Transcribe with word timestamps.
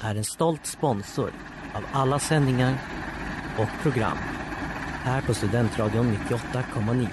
är 0.00 0.14
en 0.14 0.24
stolt 0.24 0.66
sponsor 0.66 1.32
av 1.74 1.84
alla 1.92 2.18
sändningar 2.18 2.78
och 3.58 3.82
program 3.82 4.18
här 5.02 5.22
på 5.22 5.34
Studentradion 5.34 6.16
98,9. 6.28 7.08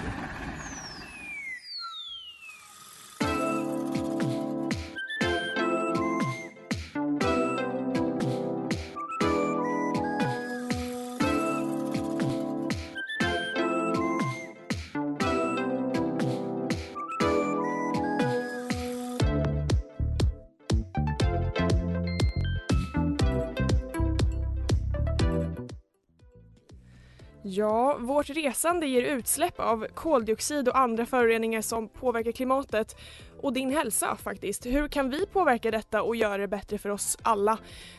Resande 28.68 28.86
ger 28.86 29.02
utsläpp 29.02 29.60
av 29.60 29.86
koldioxid 29.94 30.68
och 30.68 30.78
andra 30.78 31.06
föroreningar 31.06 31.62
som 31.62 31.88
påverkar 31.88 32.32
klimatet 32.32 32.96
och 33.40 33.52
din 33.52 33.70
hälsa 33.70 34.16
faktiskt. 34.16 34.66
Hur 34.66 34.88
kan 34.88 35.10
vi 35.10 35.26
påverka 35.26 35.70
detta 35.70 36.02
och 36.02 36.16
göra 36.16 36.38
det 36.38 36.48
bättre 36.48 36.78
för 36.78 36.88
oss 36.88 37.16
alla? 37.22 37.58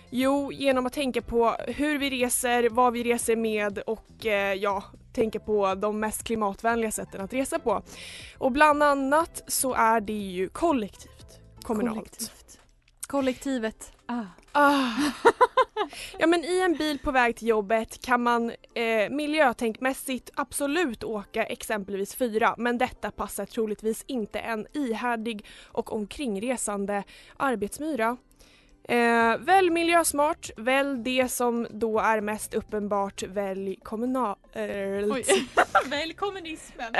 Jo, 0.09 0.51
genom 0.51 0.85
att 0.85 0.93
tänka 0.93 1.21
på 1.21 1.55
hur 1.67 1.99
vi 1.99 2.09
reser, 2.09 2.69
vad 2.69 2.93
vi 2.93 3.03
reser 3.03 3.35
med 3.35 3.77
och 3.77 4.25
eh, 4.25 4.53
ja, 4.53 4.83
tänka 5.13 5.39
på 5.39 5.75
de 5.75 5.99
mest 5.99 6.23
klimatvänliga 6.23 6.91
sätten 6.91 7.21
att 7.21 7.33
resa 7.33 7.59
på. 7.59 7.83
Och 8.37 8.51
bland 8.51 8.83
annat 8.83 9.43
så 9.47 9.73
är 9.73 10.01
det 10.01 10.13
ju 10.13 10.49
kollektivt, 10.49 11.39
kommunalt. 11.61 11.95
Kollektivt. 11.95 12.59
Kollektivet. 13.07 13.91
Ah. 14.05 14.25
Ah. 14.51 14.91
Ja 16.17 16.27
men 16.27 16.43
i 16.43 16.59
en 16.59 16.75
bil 16.75 16.99
på 16.99 17.11
väg 17.11 17.35
till 17.35 17.47
jobbet 17.47 18.01
kan 18.01 18.23
man 18.23 18.51
eh, 18.73 19.09
miljötänkmässigt 19.09 20.29
absolut 20.35 21.03
åka 21.03 21.45
exempelvis 21.45 22.15
fyra 22.15 22.55
men 22.57 22.77
detta 22.77 23.11
passar 23.11 23.45
troligtvis 23.45 24.03
inte 24.07 24.39
en 24.39 24.67
ihärdig 24.73 25.45
och 25.65 25.93
omkringresande 25.93 27.03
arbetsmyra. 27.37 28.17
Eh, 28.89 29.37
välj 29.37 29.69
miljösmart, 29.69 30.49
välj 30.57 31.03
det 31.03 31.31
som 31.31 31.67
då 31.69 31.99
är 31.99 32.21
mest 32.21 32.53
uppenbart, 32.53 33.23
välj 33.23 33.75
kommunalt. 33.83 34.39
Välj 35.85 36.13
kommunismen. 36.13 36.93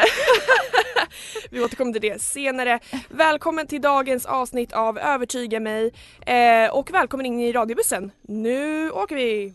Vi 1.52 1.64
återkommer 1.64 1.94
till 1.94 2.02
det 2.02 2.22
senare. 2.22 2.80
Välkommen 3.10 3.68
till 3.68 3.82
dagens 3.82 4.26
avsnitt 4.26 4.74
av 4.74 4.98
Övertyga 5.00 5.60
mig 5.60 5.92
eh, 6.26 6.72
och 6.72 6.94
välkommen 6.94 7.26
in 7.26 7.40
i 7.40 7.52
radiobussen. 7.52 8.12
Nu 8.22 8.92
åker 8.92 9.16
vi! 9.16 9.54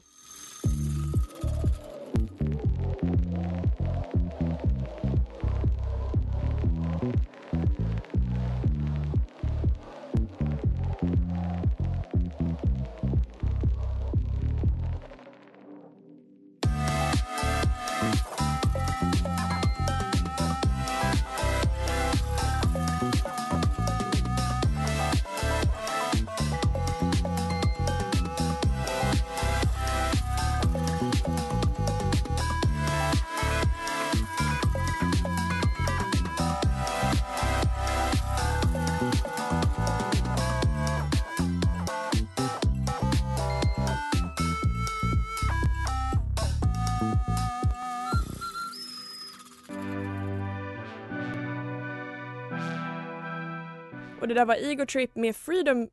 Det 54.34 54.40
där 54.40 54.44
var 54.46 54.54
Ego 54.54 54.86
Trip 54.86 55.16
med 55.16 55.36
Freedom 55.36 55.88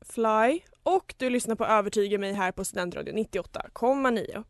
Fly 0.00 0.60
och 0.82 1.14
du 1.16 1.30
lyssnar 1.30 1.54
på 1.54 1.64
Övertyga 1.64 2.18
mig 2.18 2.32
här 2.32 2.52
på 2.52 2.64
Studentradion 2.64 3.16
98,9. 3.18 4.44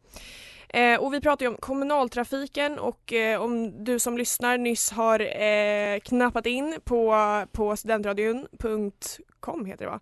Eh, 0.68 1.00
och 1.00 1.14
vi 1.14 1.20
pratar 1.20 1.46
ju 1.46 1.50
om 1.50 1.56
kommunaltrafiken 1.56 2.78
och 2.78 3.12
eh, 3.12 3.42
om 3.42 3.84
du 3.84 3.98
som 3.98 4.18
lyssnar 4.18 4.58
nyss 4.58 4.90
har 4.90 5.42
eh, 5.42 5.98
knappat 6.00 6.46
in 6.46 6.78
på, 6.84 7.14
på 7.52 7.76
studentradion.com 7.76 9.64
heter 9.66 9.84
det 9.84 9.90
va? 9.90 10.00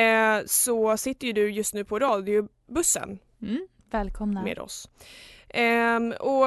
Eh, 0.00 0.42
så 0.46 0.96
sitter 0.96 1.26
ju 1.26 1.32
du 1.32 1.50
just 1.50 1.74
nu 1.74 1.84
på 1.84 1.98
radiobussen 1.98 3.18
Mm. 3.42 3.68
Välkomna. 3.90 4.42
med 4.42 4.58
oss. 4.58 4.88
Ehm, 5.48 6.12
och 6.20 6.46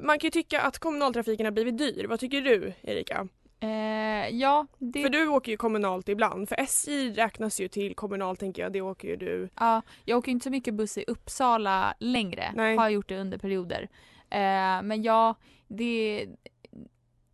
man 0.00 0.18
kan 0.18 0.26
ju 0.26 0.30
tycka 0.30 0.60
att 0.60 0.78
kommunaltrafiken 0.78 1.46
har 1.46 1.50
blivit 1.52 1.78
dyr. 1.78 2.06
Vad 2.08 2.20
tycker 2.20 2.40
du 2.40 2.72
Erika? 2.82 3.28
Eh, 3.64 4.28
ja, 4.28 4.66
det... 4.78 5.02
För 5.02 5.08
du 5.08 5.28
åker 5.28 5.52
ju 5.52 5.56
kommunalt 5.56 6.08
ibland. 6.08 6.48
För 6.48 6.60
SJ 6.60 7.10
räknas 7.12 7.60
ju 7.60 7.68
till 7.68 7.94
kommunalt 7.94 8.40
tänker 8.40 8.62
jag. 8.62 8.72
Det 8.72 8.80
åker 8.80 9.08
ju 9.08 9.16
du. 9.16 9.48
Ja, 9.58 9.82
jag 10.04 10.18
åker 10.18 10.32
inte 10.32 10.44
så 10.44 10.50
mycket 10.50 10.74
buss 10.74 10.98
i 10.98 11.04
Uppsala 11.06 11.94
längre. 11.98 12.52
Nej. 12.54 12.76
Har 12.76 12.88
gjort 12.88 13.08
det 13.08 13.18
under 13.18 13.38
perioder. 13.38 13.88
Eh, 14.30 14.82
men 14.82 15.02
ja, 15.02 15.34
det... 15.68 16.26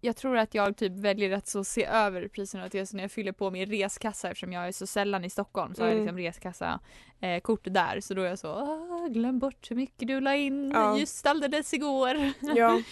Jag 0.00 0.16
tror 0.16 0.37
att 0.37 0.55
jag 0.55 0.77
typ 0.77 0.93
väljer 0.93 1.31
att 1.31 1.47
så 1.49 1.65
se 1.65 1.84
över 1.84 2.28
priserna 2.28 2.69
till 2.69 2.87
när 2.93 3.03
jag 3.03 3.11
fyller 3.12 3.33
på 3.33 3.50
min 3.50 3.66
reskassa 3.66 4.28
eftersom 4.31 4.53
jag 4.53 4.69
är 4.69 4.72
så 4.72 4.87
sällan 4.87 5.25
i 5.25 5.31
Stockholm 5.31 5.75
så 5.75 5.83
har 5.83 5.87
jag 5.88 5.93
Mm. 5.99 6.05
liksom 6.05 6.19
reskassa 6.25 6.81
eh, 7.21 7.41
kort 7.41 7.61
där 7.65 8.00
så 8.00 8.15
då 8.15 8.22
är 8.22 8.27
jag 8.28 8.39
så 8.39 8.49
"Ah, 8.49 9.09
glöm 9.10 9.39
bort 9.39 9.71
hur 9.71 9.77
mycket 9.77 10.09
du 10.09 10.21
la 10.21 10.34
in 10.34 10.71
Ja. 10.75 10.99
just 10.99 11.27
alldeles 11.27 11.75
igår. 11.75 12.16
Ja. 12.56 12.83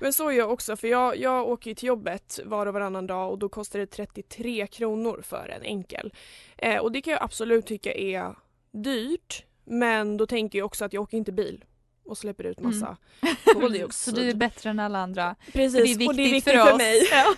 Men 0.00 0.12
så 0.12 0.28
är 0.28 0.32
jag 0.32 0.50
också 0.52 0.76
för 0.76 0.88
jag, 0.88 1.16
jag 1.16 1.48
åker 1.48 1.70
ju 1.70 1.74
till 1.74 1.86
jobbet 1.86 2.40
var 2.44 2.66
och 2.66 2.74
varannan 2.74 3.06
dag 3.06 3.30
och 3.30 3.38
då 3.38 3.48
kostar 3.48 3.78
det 3.78 3.86
33 3.86 4.66
kronor 4.66 5.20
för 5.24 5.48
en 5.48 5.62
enkel. 5.62 6.12
Eh, 6.58 6.78
och 6.78 6.92
det 6.92 7.02
kan 7.02 7.12
jag 7.12 7.22
absolut 7.22 7.66
tycka 7.66 7.92
är 7.94 8.34
dyrt. 8.72 9.44
Men 9.64 10.16
då 10.16 10.26
tänker 10.26 10.58
jag 10.58 10.66
också 10.66 10.84
att 10.84 10.92
jag 10.92 11.02
åker 11.02 11.16
inte 11.18 11.32
bil 11.32 11.64
och 12.04 12.18
släpper 12.18 12.44
ut 12.44 12.60
massa 12.60 12.96
koldioxid. 13.44 14.14
så 14.14 14.20
du 14.20 14.30
är 14.30 14.34
bättre 14.34 14.70
än 14.70 14.80
alla 14.80 14.98
andra. 14.98 15.36
Precis, 15.52 15.98
det 15.98 16.06
och 16.06 16.14
det 16.14 16.22
är 16.22 16.32
viktigt 16.32 16.54
för 16.54 16.66
för, 16.66 16.76
mig. 16.76 17.08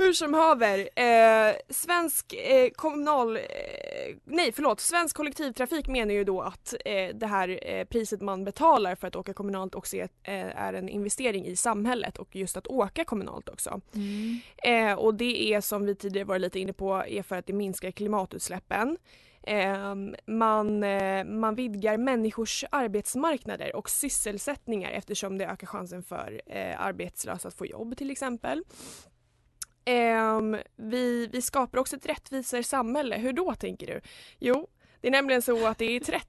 Hur 0.00 0.12
som 0.12 0.34
haver, 0.34 0.78
eh, 0.78 1.54
svensk 1.70 2.32
eh, 2.32 2.70
kommunal, 2.70 3.36
eh, 3.36 3.42
nej 4.24 4.52
förlåt, 4.52 4.80
svensk 4.80 5.16
kollektivtrafik 5.16 5.88
menar 5.88 6.14
ju 6.14 6.24
då 6.24 6.40
att 6.40 6.74
eh, 6.84 7.14
det 7.14 7.26
här 7.26 7.58
eh, 7.62 7.84
priset 7.84 8.20
man 8.20 8.44
betalar 8.44 8.94
för 8.94 9.06
att 9.06 9.16
åka 9.16 9.32
kommunalt 9.32 9.74
också 9.74 9.96
är, 9.96 10.08
eh, 10.22 10.62
är 10.62 10.72
en 10.72 10.88
investering 10.88 11.46
i 11.46 11.56
samhället 11.56 12.18
och 12.18 12.36
just 12.36 12.56
att 12.56 12.66
åka 12.66 13.04
kommunalt 13.04 13.48
också. 13.48 13.80
Mm. 13.94 14.98
Och 14.98 15.14
det 15.14 15.54
är 15.54 15.60
som 15.60 15.86
vi 15.86 15.94
tidigare 15.94 16.24
var 16.24 16.38
lite 16.38 16.58
inne 16.58 16.72
på 16.72 17.04
är 17.06 17.22
för 17.22 17.36
att 17.36 17.46
det 17.46 17.52
minskar 17.52 17.90
klimatutsläppen. 17.90 18.96
Ehm, 19.48 20.14
man, 20.26 20.82
eh, 20.82 21.24
man 21.24 21.54
vidgar 21.54 21.96
människors 21.96 22.64
arbetsmarknader 22.70 23.76
och 23.76 23.90
sysselsättningar 23.90 24.90
eftersom 24.90 25.38
det 25.38 25.46
ökar 25.46 25.66
chansen 25.66 26.02
för 26.02 26.40
eh, 26.46 26.80
arbetslösa 26.80 27.48
att 27.48 27.54
få 27.54 27.66
jobb 27.66 27.96
till 27.96 28.10
exempel. 28.10 28.62
Ehm, 29.84 30.56
vi, 30.76 31.26
vi 31.26 31.42
skapar 31.42 31.78
också 31.78 31.96
ett 31.96 32.06
rättvisare 32.06 32.62
samhälle. 32.62 33.16
Hur 33.16 33.32
då 33.32 33.54
tänker 33.54 33.86
du? 33.86 34.00
Jo, 34.38 34.68
det 35.00 35.08
är 35.08 35.12
nämligen 35.12 35.42
så 35.42 35.66
att 35.66 35.78
det 35.78 35.84
är 35.96 36.00
30 36.00 36.26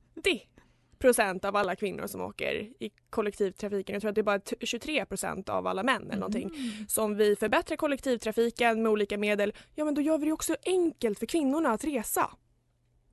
procent 0.99 1.45
av 1.45 1.55
alla 1.55 1.75
kvinnor 1.75 2.07
som 2.07 2.21
åker 2.21 2.53
i 2.79 2.91
kollektivtrafiken. 3.09 3.93
Jag 3.93 4.01
tror 4.01 4.09
att 4.09 4.15
det 4.15 4.21
är 4.21 4.23
bara 4.23 4.39
t- 4.39 4.55
23 4.59 5.05
procent 5.05 5.49
av 5.49 5.67
alla 5.67 5.83
män 5.83 6.03
eller 6.07 6.19
någonting. 6.19 6.51
Mm. 6.55 6.87
Så 6.89 7.03
om 7.03 7.15
vi 7.15 7.35
förbättrar 7.35 7.77
kollektivtrafiken 7.77 8.83
med 8.83 8.91
olika 8.91 9.17
medel, 9.17 9.53
ja 9.75 9.85
men 9.85 9.93
då 9.93 10.01
gör 10.01 10.17
vi 10.17 10.25
det 10.25 10.31
också 10.31 10.55
enkelt 10.65 11.19
för 11.19 11.25
kvinnorna 11.25 11.69
att 11.69 11.83
resa. 11.83 12.31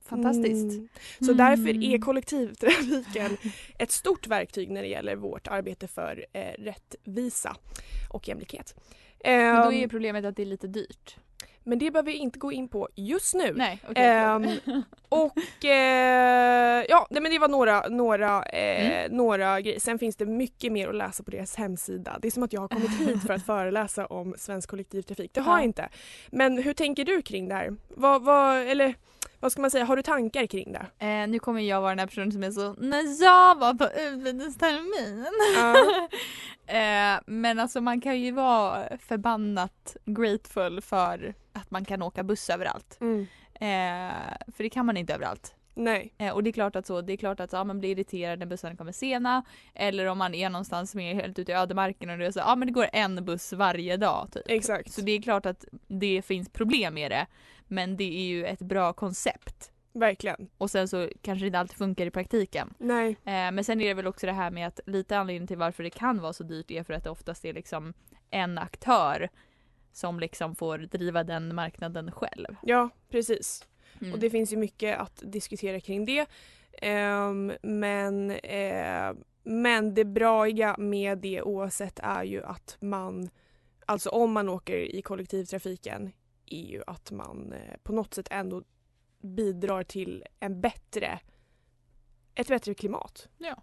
Fantastiskt. 0.09 0.71
Mm. 0.71 0.87
Så 1.21 1.33
därför 1.33 1.69
är 1.69 1.73
Mm. 1.87 2.01
kollektivtrafiken 2.01 3.37
ett 3.79 3.91
stort 3.91 4.27
verktyg 4.27 4.69
när 4.71 4.81
det 4.81 4.87
gäller 4.87 5.15
vårt 5.15 5.47
arbete 5.47 5.87
för 5.87 6.25
eh, 6.33 6.41
rättvisa 6.63 7.55
och 8.09 8.27
jämlikhet. 8.27 8.75
Men 9.23 9.55
då 9.63 9.71
är 9.73 9.83
Ehm, 9.83 9.89
problemet 9.89 10.25
att 10.25 10.35
det 10.35 10.41
är 10.41 10.45
lite 10.45 10.67
dyrt. 10.67 11.15
men 11.63 11.79
det 11.79 11.91
behöver 11.91 12.11
vi 12.11 12.17
inte 12.17 12.39
gå 12.39 12.51
in 12.51 12.67
på 12.67 12.89
just 12.95 13.33
nu. 13.33 13.53
Nej, 13.55 13.79
okej. 13.89 14.03
Ehm, 14.05 14.47
och 15.09 15.65
eh, 15.65 16.85
ja, 16.89 17.07
nej, 17.09 17.21
men 17.21 17.31
det 17.31 17.39
var 17.39 17.47
några, 17.47 17.81
några, 17.89 18.43
eh, 18.43 18.97
Mm. 19.05 19.17
några 19.17 19.61
grejer. 19.61 19.79
Sen 19.79 19.99
finns 19.99 20.15
det 20.15 20.25
mycket 20.25 20.71
mer 20.71 20.87
att 20.87 20.95
läsa 20.95 21.23
på 21.23 21.31
deras 21.31 21.55
hemsida. 21.55 22.19
Det 22.21 22.27
är 22.27 22.31
som 22.31 22.43
att 22.43 22.53
jag 22.53 22.61
har 22.61 22.67
kommit 22.67 22.91
hit 22.99 23.21
för 23.27 23.33
att 23.33 23.45
föreläsa 23.45 24.05
om 24.05 24.35
svensk 24.37 24.69
kollektivtrafik. 24.69 25.33
Det 25.33 25.41
har 25.41 25.53
Ja. 25.53 25.57
jag 25.57 25.65
inte. 25.65 25.89
Men 26.31 26.57
hur 26.57 26.73
tänker 26.73 27.05
du 27.05 27.21
kring 27.21 27.47
det 27.47 27.55
här? 27.55 27.75
Vad, 27.87 28.23
vad, 28.23 28.57
eller 28.57 28.95
vad 29.39 29.51
ska 29.51 29.61
man 29.61 29.71
säga, 29.71 29.85
har 29.85 29.95
du 29.95 30.01
tankar 30.01 30.45
kring 30.45 30.73
det? 30.73 31.05
Eh, 31.05 31.27
nu 31.27 31.39
kommer 31.39 31.61
jag 31.61 31.81
vara 31.81 31.91
den 31.91 31.99
här 31.99 32.07
personen 32.07 32.31
som 32.31 32.43
är 32.43 32.51
så, 32.51 32.73
när 32.73 33.23
jag 33.23 33.55
var 33.55 33.73
på 33.73 33.85
utbildningstermin. 33.85 35.25
Ja. 35.55 35.75
eh, 36.77 37.19
men 37.25 37.59
alltså 37.59 37.81
man 37.81 38.01
kan 38.01 38.19
ju 38.19 38.31
vara 38.31 38.97
förbannat 38.97 39.97
grateful 40.05 40.81
för 40.81 41.33
att 41.53 41.71
man 41.71 41.85
kan 41.85 42.01
åka 42.01 42.23
buss 42.23 42.49
överallt. 42.49 42.97
Mm. 43.01 43.27
Eh, 43.53 44.37
för 44.55 44.63
det 44.63 44.69
kan 44.69 44.85
man 44.85 44.97
inte 44.97 45.13
överallt. 45.13 45.56
Nej. 45.77 46.13
Eh, 46.17 46.33
och 46.33 46.43
det 46.43 46.49
är 46.49 46.51
klart 46.51 46.75
att 46.75 46.85
så, 46.85 47.01
det 47.01 47.13
är 47.13 47.17
klart 47.17 47.39
att 47.39 47.53
ja, 47.53 47.63
man 47.63 47.79
blir 47.79 47.89
irriterad 47.89 48.39
när 48.39 48.45
bussarna 48.45 48.75
kommer 48.75 48.91
sena. 48.91 49.43
Eller 49.73 50.05
om 50.05 50.17
man 50.17 50.33
är 50.33 50.49
någonstans 50.49 50.91
som 50.91 50.99
är 50.99 51.13
helt 51.13 51.39
ute 51.39 51.51
i 51.51 51.55
ödemarken 51.55 52.09
och 52.09 52.17
det 52.17 52.25
är 52.25 52.31
så, 52.31 52.39
ja 52.39 52.55
men 52.55 52.67
det 52.67 52.73
går 52.73 52.89
en 52.93 53.25
buss 53.25 53.53
varje 53.53 53.97
dag 53.97 54.27
typ. 54.31 54.43
Exakt. 54.45 54.91
Så 54.91 55.01
det 55.01 55.11
är 55.11 55.21
klart 55.21 55.45
att 55.45 55.65
det 55.87 56.21
finns 56.21 56.49
problem 56.49 56.93
med 56.93 57.11
det. 57.11 57.27
Men 57.67 57.97
det 57.97 58.03
är 58.03 58.27
ju 58.27 58.45
ett 58.45 58.59
bra 58.59 58.93
koncept. 58.93 59.71
Verkligen. 59.93 60.49
Och 60.57 60.71
sen 60.71 60.87
så 60.87 61.09
kanske 61.21 61.43
det 61.43 61.47
inte 61.47 61.59
alltid 61.59 61.77
funkar 61.77 62.05
i 62.05 62.11
praktiken. 62.11 62.73
Nej. 62.77 63.09
Eh, 63.09 63.51
men 63.51 63.63
sen 63.63 63.81
är 63.81 63.87
det 63.87 63.93
väl 63.93 64.07
också 64.07 64.25
det 64.25 64.33
här 64.33 64.51
med 64.51 64.67
att 64.67 64.79
lite 64.85 65.17
anledningen 65.17 65.47
till 65.47 65.57
varför 65.57 65.83
det 65.83 65.89
kan 65.89 66.21
vara 66.21 66.33
så 66.33 66.43
dyrt 66.43 66.71
är 66.71 66.83
för 66.83 66.93
att 66.93 67.03
det 67.03 67.09
oftast 67.09 67.45
är 67.45 67.53
liksom 67.53 67.93
en 68.29 68.57
aktör 68.57 69.29
som 69.91 70.19
liksom 70.19 70.55
får 70.55 70.77
driva 70.77 71.23
den 71.23 71.55
marknaden 71.55 72.11
själv. 72.11 72.55
Ja, 72.61 72.89
precis. 73.09 73.67
Mm. 74.01 74.13
Och 74.13 74.19
det 74.19 74.29
finns 74.29 74.53
ju 74.53 74.57
mycket 74.57 74.99
att 74.99 75.23
diskutera 75.25 75.79
kring 75.79 76.05
det. 76.05 76.25
Ehm, 76.81 77.53
men, 77.61 78.31
eh, 78.31 79.13
men 79.43 79.93
det 79.93 80.05
braiga 80.05 80.75
med 80.77 81.17
det 81.17 81.41
oavsett 81.41 81.99
är 82.03 82.23
ju 82.23 82.43
att 82.43 82.77
man, 82.79 83.29
alltså 83.85 84.09
om 84.09 84.31
man 84.31 84.49
åker 84.49 84.95
i 84.95 85.01
kollektivtrafiken, 85.01 86.11
är 86.45 86.65
ju 86.65 86.83
att 86.87 87.11
man 87.11 87.53
eh, 87.53 87.77
på 87.83 87.93
något 87.93 88.13
sätt 88.13 88.27
ändå 88.31 88.63
bidrar 89.21 89.83
till 89.83 90.23
en 90.39 90.61
bättre, 90.61 91.19
ett 92.35 92.47
bättre 92.47 92.73
klimat. 92.73 93.29
Ja. 93.37 93.61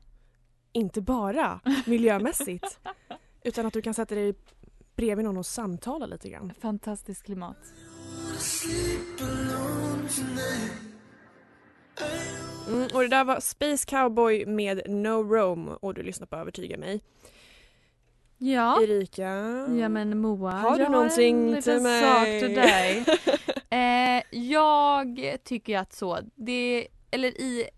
Inte 0.72 1.00
bara 1.00 1.60
miljömässigt, 1.86 2.80
utan 3.42 3.66
att 3.66 3.72
du 3.72 3.82
kan 3.82 3.94
sätta 3.94 4.14
dig 4.14 4.34
bredvid 4.96 5.24
någon 5.24 5.36
och 5.36 5.46
samtala 5.46 6.06
lite 6.06 6.28
grann. 6.28 6.52
Fantastiskt 6.60 7.22
klimat. 7.22 7.56
Mm, 12.68 12.88
och 12.94 13.00
det 13.00 13.08
där 13.08 13.24
var 13.24 13.40
Space 13.40 13.86
Cowboy 13.86 14.46
med 14.46 14.82
No 14.90 15.22
Rome 15.34 15.70
och 15.70 15.94
du 15.94 16.02
lyssnar 16.02 16.26
på 16.26 16.36
Övertyga 16.36 16.78
mig. 16.78 17.00
Ja. 18.38 18.82
Erika? 18.82 19.28
Ja 19.78 19.88
men 19.88 20.20
Moa, 20.20 20.50
Har 20.50 20.76
du 20.76 20.82
jag 20.82 20.92
någonting 20.92 21.48
har 21.48 21.56
en 21.56 21.62
till 21.62 21.80
mig? 21.80 22.02
sak 22.02 22.24
till 22.24 22.54
dig. 22.54 23.04
eh, 24.18 24.38
jag 24.38 25.20
tycker 25.44 25.78
att 25.78 25.92
så, 25.92 26.18
det, 26.34 26.86
eller 27.10 27.28
i, 27.40 27.68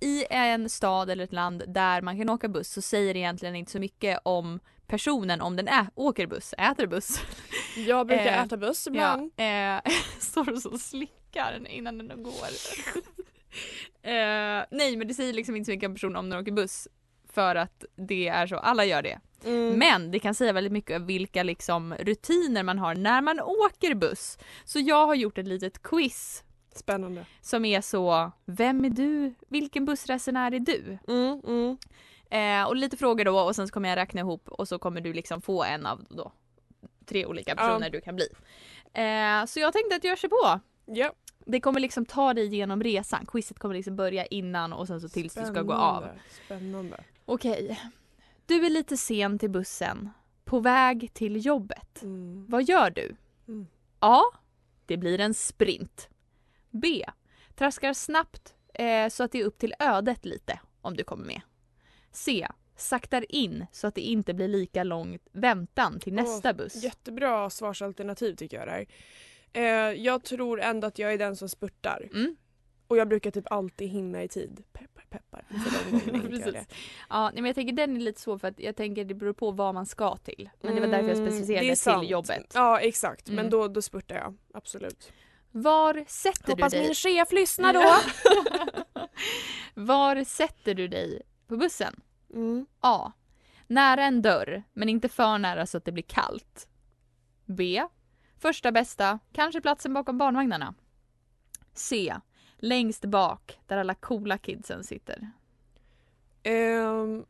i 0.00 0.24
en 0.30 0.68
stad 0.68 1.10
eller 1.10 1.24
ett 1.24 1.32
land 1.32 1.62
där 1.68 2.02
man 2.02 2.18
kan 2.18 2.28
åka 2.28 2.48
buss 2.48 2.72
så 2.72 2.82
säger 2.82 3.14
det 3.14 3.20
egentligen 3.20 3.56
inte 3.56 3.72
så 3.72 3.78
mycket 3.78 4.18
om 4.22 4.60
personen 4.92 5.40
om 5.40 5.56
den 5.56 5.68
ä- 5.68 5.90
åker 5.94 6.26
buss, 6.26 6.54
äter 6.58 6.86
buss. 6.86 7.20
Jag 7.76 8.06
brukar 8.06 8.26
Eh, 8.26 8.42
äta 8.42 8.56
buss 8.56 8.86
ibland. 8.86 9.30
Ja, 9.36 9.44
eh, 9.44 9.92
står 10.18 10.52
och 10.52 10.62
så 10.62 10.78
slickar 10.78 11.66
innan 11.68 11.98
den 12.08 12.22
går. 12.22 12.32
eh, 14.02 14.64
nej 14.70 14.96
men 14.96 15.08
det 15.08 15.14
säger 15.14 15.32
liksom 15.32 15.56
inte 15.56 15.64
så 15.64 15.70
mycket 15.72 15.88
om 15.88 15.94
personen 15.94 16.16
om 16.16 16.30
den 16.30 16.40
åker 16.40 16.52
buss. 16.52 16.88
För 17.32 17.56
att 17.56 17.84
det 17.96 18.28
är 18.28 18.46
så, 18.46 18.56
alla 18.56 18.84
gör 18.84 19.02
det. 19.02 19.20
Mm. 19.44 19.78
Men 19.78 20.10
det 20.10 20.18
kan 20.18 20.34
säga 20.34 20.52
väldigt 20.52 20.72
mycket 20.72 20.96
om 20.96 21.06
vilka 21.06 21.42
liksom 21.42 21.94
rutiner 21.94 22.62
man 22.62 22.78
har 22.78 22.94
när 22.94 23.22
man 23.22 23.40
åker 23.40 23.94
buss. 23.94 24.38
Så 24.64 24.78
jag 24.80 25.06
har 25.06 25.14
gjort 25.14 25.38
ett 25.38 25.46
litet 25.46 25.82
quiz 25.82 26.44
Spännande. 26.74 27.24
som 27.40 27.64
är 27.64 27.80
så, 27.80 28.32
vem 28.46 28.84
är 28.84 28.90
du? 28.90 29.34
Vilken 29.48 29.84
bussresenär 29.84 30.54
är 30.54 30.60
du? 30.60 30.98
Mm, 31.08 31.40
mm. 31.46 31.76
Eh, 32.32 32.64
och 32.64 32.76
lite 32.76 32.96
frågor 32.96 33.24
då 33.24 33.38
och 33.40 33.56
sen 33.56 33.68
så 33.68 33.72
kommer 33.74 33.88
jag 33.88 33.96
räkna 33.96 34.20
ihop 34.20 34.48
och 34.48 34.68
så 34.68 34.78
kommer 34.78 35.00
du 35.00 35.12
liksom 35.12 35.40
få 35.42 35.64
en 35.64 35.86
av 35.86 36.04
då 36.10 36.32
tre 37.06 37.26
olika 37.26 37.56
personer 37.56 37.86
Ja. 37.86 37.90
du 37.90 38.00
kan 38.00 38.16
bli. 38.16 38.28
Eh, 38.92 39.44
så 39.46 39.60
jag 39.60 39.72
tänkte 39.72 39.96
att 39.96 40.04
jag 40.04 40.18
kör 40.18 40.28
på. 40.28 40.60
Ja. 40.86 41.12
Det 41.46 41.60
kommer 41.60 41.80
liksom 41.80 42.06
ta 42.06 42.34
dig 42.34 42.44
igenom 42.46 42.82
resan. 42.82 43.26
Quizet 43.26 43.58
kommer 43.58 43.74
liksom 43.74 43.96
börja 43.96 44.26
innan 44.26 44.72
och 44.72 44.86
sen 44.86 45.00
så 45.00 45.08
tills 45.08 45.34
du 45.34 45.44
ska 45.44 45.62
gå 45.62 45.72
av. 45.72 46.00
Spännande. 46.00 46.20
Spännande. 46.44 47.04
Okej. 47.24 47.80
Du 48.46 48.66
är 48.66 48.70
lite 48.70 48.96
sen 48.96 49.38
till 49.38 49.50
bussen. 49.50 50.10
På 50.44 50.60
väg 50.60 51.10
till 51.14 51.46
jobbet. 51.46 52.02
Mm. 52.02 52.46
Vad 52.48 52.62
gör 52.64 52.90
du? 52.90 53.16
Mm. 53.48 53.66
A. 53.98 54.20
Det 54.86 54.96
blir 54.96 55.20
en 55.20 55.34
sprint. 55.34 56.08
B. 56.70 57.04
Traskar 57.54 57.92
snabbt 57.92 58.54
eh, 58.74 59.08
så 59.08 59.22
att 59.24 59.32
det 59.32 59.40
är 59.40 59.44
upp 59.44 59.58
till 59.58 59.74
ödet 59.78 60.24
lite 60.24 60.60
om 60.80 60.96
du 60.96 61.04
kommer 61.04 61.24
med. 61.26 61.40
C. 62.12 62.46
Saktar 62.76 63.34
in 63.34 63.66
så 63.72 63.86
att 63.86 63.94
det 63.94 64.00
inte 64.00 64.34
blir 64.34 64.48
lika 64.48 64.84
lång 64.84 65.18
väntan 65.32 66.00
till 66.00 66.12
nästa 66.12 66.50
Åh, 66.50 66.56
buss. 66.56 66.74
Jättebra 66.84 67.50
svarsalternativ 67.50 68.34
tycker 68.34 68.56
jag 68.56 68.66
där. 68.68 68.86
Eh, 69.52 70.02
jag 70.02 70.24
tror 70.24 70.60
ändå 70.60 70.86
att 70.86 70.98
jag 70.98 71.12
är 71.12 71.18
den 71.18 71.36
som 71.36 71.48
spurtar. 71.48 72.08
Mm. 72.14 72.36
Och 72.88 72.96
jag 72.96 73.08
brukar 73.08 73.30
typ 73.30 73.52
alltid 73.52 73.88
hinna 73.88 74.22
i 74.22 74.28
tid. 74.28 74.64
Peppar 74.72 75.04
peppar. 75.10 75.44
Precis. 76.28 76.66
Ja, 77.10 77.24
nej, 77.24 77.34
men 77.42 77.44
jag 77.44 77.54
tänker 77.54 77.72
den 77.72 77.96
är 77.96 78.00
lite 78.00 78.20
svår 78.20 78.38
för 78.38 78.48
att 78.48 78.60
jag 78.60 78.76
tänker 78.76 79.04
det 79.04 79.14
beror 79.14 79.32
på 79.32 79.50
vad 79.50 79.74
man 79.74 79.86
ska 79.86 80.16
till. 80.16 80.50
Men 80.60 80.74
det 80.74 80.80
var 80.80 80.88
därför 80.88 81.08
jag 81.08 81.16
Mm, 81.18 81.26
specificerade 81.30 81.76
sant. 81.76 82.02
till 82.02 82.10
jobbet. 82.10 82.52
Ja 82.54 82.80
exakt, 82.80 83.28
Mm. 83.28 83.36
men 83.42 83.50
då, 83.50 83.68
då 83.68 83.82
spurtar 83.82 84.16
jag. 84.16 84.36
Absolut. 84.54 85.12
Var 85.50 86.04
sätter 86.08 86.52
Hoppas 86.52 86.72
du 86.72 86.78
dig? 86.78 86.86
min 86.86 86.94
chef 86.94 87.32
lyssnar 87.32 87.72
då. 87.72 87.94
Var 89.74 90.24
sätter 90.24 90.74
du 90.74 90.88
dig 90.88 91.22
på 91.52 91.56
bussen? 91.56 92.00
Mm. 92.34 92.66
A. 92.80 93.12
Nära 93.66 94.04
en 94.04 94.22
dörr, 94.22 94.62
men 94.72 94.88
inte 94.88 95.08
för 95.08 95.38
nära 95.38 95.66
så 95.66 95.78
att 95.78 95.84
det 95.84 95.92
blir 95.92 96.04
kallt. 96.04 96.68
B. 97.46 97.82
Första 98.38 98.72
bästa, 98.72 99.18
kanske 99.32 99.60
platsen 99.60 99.94
bakom 99.94 100.18
barnvagnarna. 100.18 100.74
C. 101.74 102.14
Längst 102.56 103.04
bak, 103.04 103.60
där 103.66 103.76
alla 103.76 103.94
coola 103.94 104.38
kidsen 104.38 104.84
sitter. 104.84 105.30
Ehm, 106.42 107.24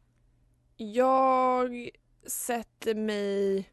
jag 0.77 1.91
sätter 2.27 2.95
mig... 2.95 3.69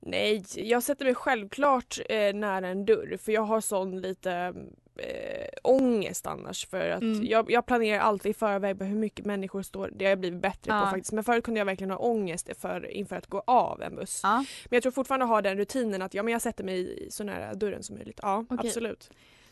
Nej, 0.00 0.44
jag 0.54 0.82
sätter 0.82 1.04
mig 1.04 1.14
självklart 1.14 1.98
eh, 2.08 2.34
nära 2.34 2.68
en 2.68 2.84
dörr 2.84 3.16
för 3.16 3.32
jag 3.32 3.42
har 3.42 3.60
sån 3.60 4.00
lite 4.00 4.54
eh, 4.96 5.48
ångest 5.62 6.26
annars 6.26 6.66
för 6.66 6.90
att 6.90 7.02
Mm. 7.02 7.24
jag, 7.26 7.50
jag 7.50 7.66
planerar 7.66 8.00
alltid 8.00 8.30
i 8.30 8.34
förväg 8.34 8.82
hur 8.82 8.96
mycket 8.96 9.26
människor 9.26 9.62
står. 9.62 9.90
Det 9.94 10.04
har 10.04 10.10
jag 10.10 10.18
blivit 10.18 10.40
bättre 10.40 10.72
Ja. 10.72 10.80
på 10.80 10.86
faktiskt 10.90 11.12
men 11.12 11.24
förut 11.24 11.44
kunde 11.44 11.60
jag 11.60 11.64
verkligen 11.64 11.90
ha 11.90 11.98
ångest 11.98 12.50
för, 12.58 12.90
inför 12.90 13.16
att 13.16 13.26
gå 13.26 13.42
av 13.46 13.82
en 13.82 13.96
buss. 13.96 14.20
Ja. 14.22 14.36
Men 14.36 14.76
jag 14.76 14.82
tror 14.82 14.92
fortfarande 14.92 15.26
ha 15.26 15.42
den 15.42 15.56
rutinen 15.56 16.02
att 16.02 16.14
ja, 16.14 16.22
men 16.22 16.32
jag 16.32 16.42
sätter 16.42 16.64
mig 16.64 17.06
så 17.10 17.24
nära 17.24 17.54
dörren 17.54 17.82
som 17.82 17.96
möjligt. 17.96 18.20
Ja, 18.22 18.44
Okej. 18.50 18.68
absolut. 18.68 19.10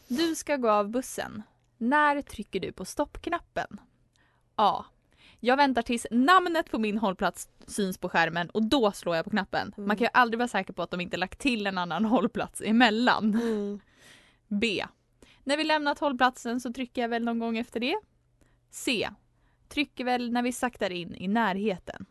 Du 0.09 0.35
ska 0.35 0.57
gå 0.57 0.71
av 0.71 0.89
bussen. 0.89 1.43
När 1.79 2.23
trycker 2.23 2.61
du 2.61 2.73
på 2.73 2.85
stoppknappen? 2.85 3.81
A. 4.57 4.85
Jag 5.43 5.57
väntar 5.57 5.83
tills 5.83 6.07
namnet 6.11 6.71
på 6.71 6.79
min 6.79 6.99
hållplats 6.99 7.49
syns 7.67 7.99
på 7.99 8.09
skärmen 8.09 8.51
och 8.51 8.63
då 8.63 8.93
slår 8.93 9.17
jag 9.17 9.25
på 9.25 9.31
knappen. 9.31 9.75
Mm. 9.77 9.89
Man 9.89 9.97
kan 9.97 10.05
ju 10.05 10.11
aldrig 10.15 10.39
vara 10.39 10.49
säker 10.49 10.73
på 10.73 10.83
att 10.83 10.91
de 10.91 11.01
inte 11.01 11.17
lagt 11.17 11.39
till 11.39 11.67
en 11.67 11.79
annan 11.79 12.05
hållplats 12.15 12.63
emellan. 12.65 13.35
Mm. 13.35 13.81
B. 14.49 14.85
När 15.50 15.57
vi 15.57 15.64
lämnat 15.64 15.99
hållplatsen 15.99 16.61
så 16.61 16.73
trycker 16.73 17.02
jag 17.02 17.09
väl 17.09 17.25
någon 17.25 17.38
gång 17.38 17.59
efter 17.59 17.80
det. 17.80 17.97
C. 18.71 19.09
Trycker 19.69 20.04
väl 20.04 20.33
när 20.33 20.42
vi 20.42 20.52
saktar 20.52 20.90
in 20.90 21.14
i 21.14 21.28
närheten. 21.28 22.07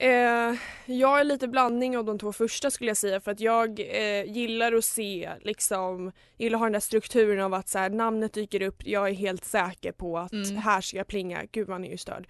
Eh, 0.00 0.54
jag 0.86 1.20
är 1.20 1.24
lite 1.24 1.48
blandning 1.48 1.98
av 1.98 2.04
de 2.04 2.18
två 2.18 2.32
första 2.32 2.70
skulle 2.70 2.90
jag 2.90 2.96
säga 2.96 3.20
för 3.20 3.30
att 3.30 3.40
jag 3.40 3.80
eh, 3.80 4.24
gillar 4.24 4.72
att 4.72 4.84
se 4.84 5.30
liksom, 5.40 6.12
gillar 6.38 6.56
att 6.56 6.60
ha 6.60 6.66
den 6.66 6.72
där 6.72 6.80
strukturen 6.80 7.40
av 7.44 7.54
att 7.54 7.68
så 7.68 7.78
här, 7.78 7.90
namnet 7.90 8.32
dyker 8.32 8.62
upp, 8.62 8.86
jag 8.86 9.08
är 9.08 9.12
helt 9.12 9.44
säker 9.44 9.92
på 9.92 10.18
att 10.18 10.32
Mm. 10.32 10.56
här 10.56 10.80
ska 10.80 10.96
jag 10.96 11.06
plinga, 11.06 11.42
gud 11.52 11.68
man 11.68 11.84
är 11.84 11.90
ju 11.90 11.96
störd. 11.96 12.28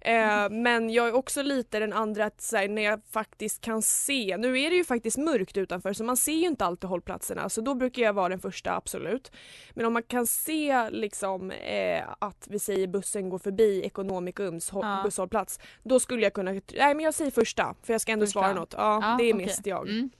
Eh, 0.00 0.50
Men 0.50 0.90
jag 0.90 1.08
är 1.08 1.14
också 1.14 1.42
lite 1.42 1.78
den 1.78 1.92
andra 1.92 2.24
att 2.24 2.40
så 2.40 2.56
här, 2.56 2.68
när 2.68 2.82
jag 2.82 3.00
faktiskt 3.12 3.60
kan 3.60 3.82
se, 3.82 4.36
nu 4.38 4.60
är 4.60 4.70
det 4.70 4.76
ju 4.76 4.84
faktiskt 4.84 5.18
mörkt 5.18 5.56
utanför 5.56 5.92
så 5.92 6.04
man 6.04 6.16
ser 6.16 6.32
ju 6.32 6.46
inte 6.46 6.64
alltid 6.64 6.90
hållplatserna 6.90 7.48
så 7.48 7.60
då 7.60 7.74
brukar 7.74 8.02
jag 8.02 8.12
vara 8.12 8.28
den 8.28 8.40
första 8.40 8.72
absolut. 8.76 9.32
Men 9.74 9.86
om 9.86 9.92
man 9.92 10.02
kan 10.02 10.26
se 10.26 10.90
liksom 10.90 11.50
eh, 11.50 12.02
att 12.18 12.46
vi 12.50 12.58
säger 12.58 12.86
bussen 12.86 13.28
går 13.28 13.38
förbi 13.38 13.82
Ekonomikums 13.84 14.72
hå- 14.72 14.96
Ja. 14.96 15.02
busshållplats 15.04 15.60
då 15.82 16.00
skulle 16.00 16.22
jag 16.22 16.32
kunna, 16.32 16.50
nej 16.52 16.94
men 16.94 17.00
jag 17.08 17.14
säger 17.14 17.30
första 17.30 17.74
för 17.82 17.92
jag 17.94 18.00
ska 18.00 18.12
ändå 18.12 18.26
Första. 18.26 18.40
svara 18.40 18.54
något. 18.54 18.74
Ja, 18.76 18.98
Ja, 19.02 19.14
det 19.18 19.24
är 19.24 19.34
okej. 19.34 19.46
mest 19.46 19.66
jag. 19.66 19.88
Mm. 19.88 20.10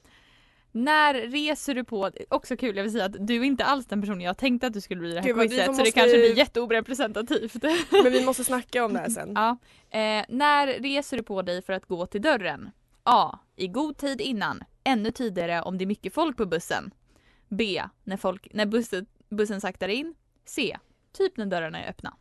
När 0.73 1.14
reser 1.14 1.75
du 1.75 1.85
på, 1.85 2.11
också 2.28 2.57
kul 2.57 2.76
jag 2.76 2.83
vill 2.85 2.92
säga 2.92 3.04
att 3.04 3.26
du 3.26 3.37
är 3.37 3.45
inte 3.45 3.64
alls 3.64 3.87
den 3.87 4.00
personen 4.00 4.21
jag 4.21 4.38
tänkte 4.38 4.66
att 4.66 4.73
du 4.73 4.80
skulle 4.80 5.00
bli 5.00 5.11
i 5.11 5.14
det 5.14 5.21
här 5.21 5.26
Gud, 5.26 5.37
quizet 5.37 5.64
så 5.64 5.71
måste- 5.71 5.85
det 5.85 5.92
kanske 5.92 6.18
blir 6.18 6.38
jätteorepresentativt. 6.38 7.62
Men 8.02 8.12
vi 8.12 8.25
måste 8.25 8.45
snacka 8.45 8.85
om 8.85 8.92
det 8.92 8.99
här 8.99 9.09
sen. 9.09 9.33
ja. 9.35 9.50
eh, 9.99 10.25
när 10.28 10.66
reser 10.66 11.16
du 11.16 11.23
på 11.23 11.42
dig 11.42 11.62
för 11.62 11.73
att 11.73 11.87
gå 11.87 12.07
till 12.07 12.23
dörren? 12.23 12.71
A. 13.02 13.38
I 13.57 13.68
god 13.68 13.97
tid 13.97 14.21
innan. 14.21 14.64
Ännu 14.85 15.11
tidigare 15.11 15.62
om 15.62 15.78
det 15.78 15.85
är 15.85 15.87
mycket 15.87 16.14
folk 16.14 16.37
på 16.37 16.47
bussen. 16.47 16.90
B. 17.49 17.83
När, 18.04 18.16
folk, 18.16 18.49
när 18.54 18.66
bussen, 18.66 19.07
bussen 19.28 19.61
saktar 19.61 19.88
in. 19.88 20.14
C. 20.45 20.76
Typ 21.16 21.37
när 21.37 21.47
dörrarna 21.47 21.83
är 21.85 21.90
öppna. 21.90 22.16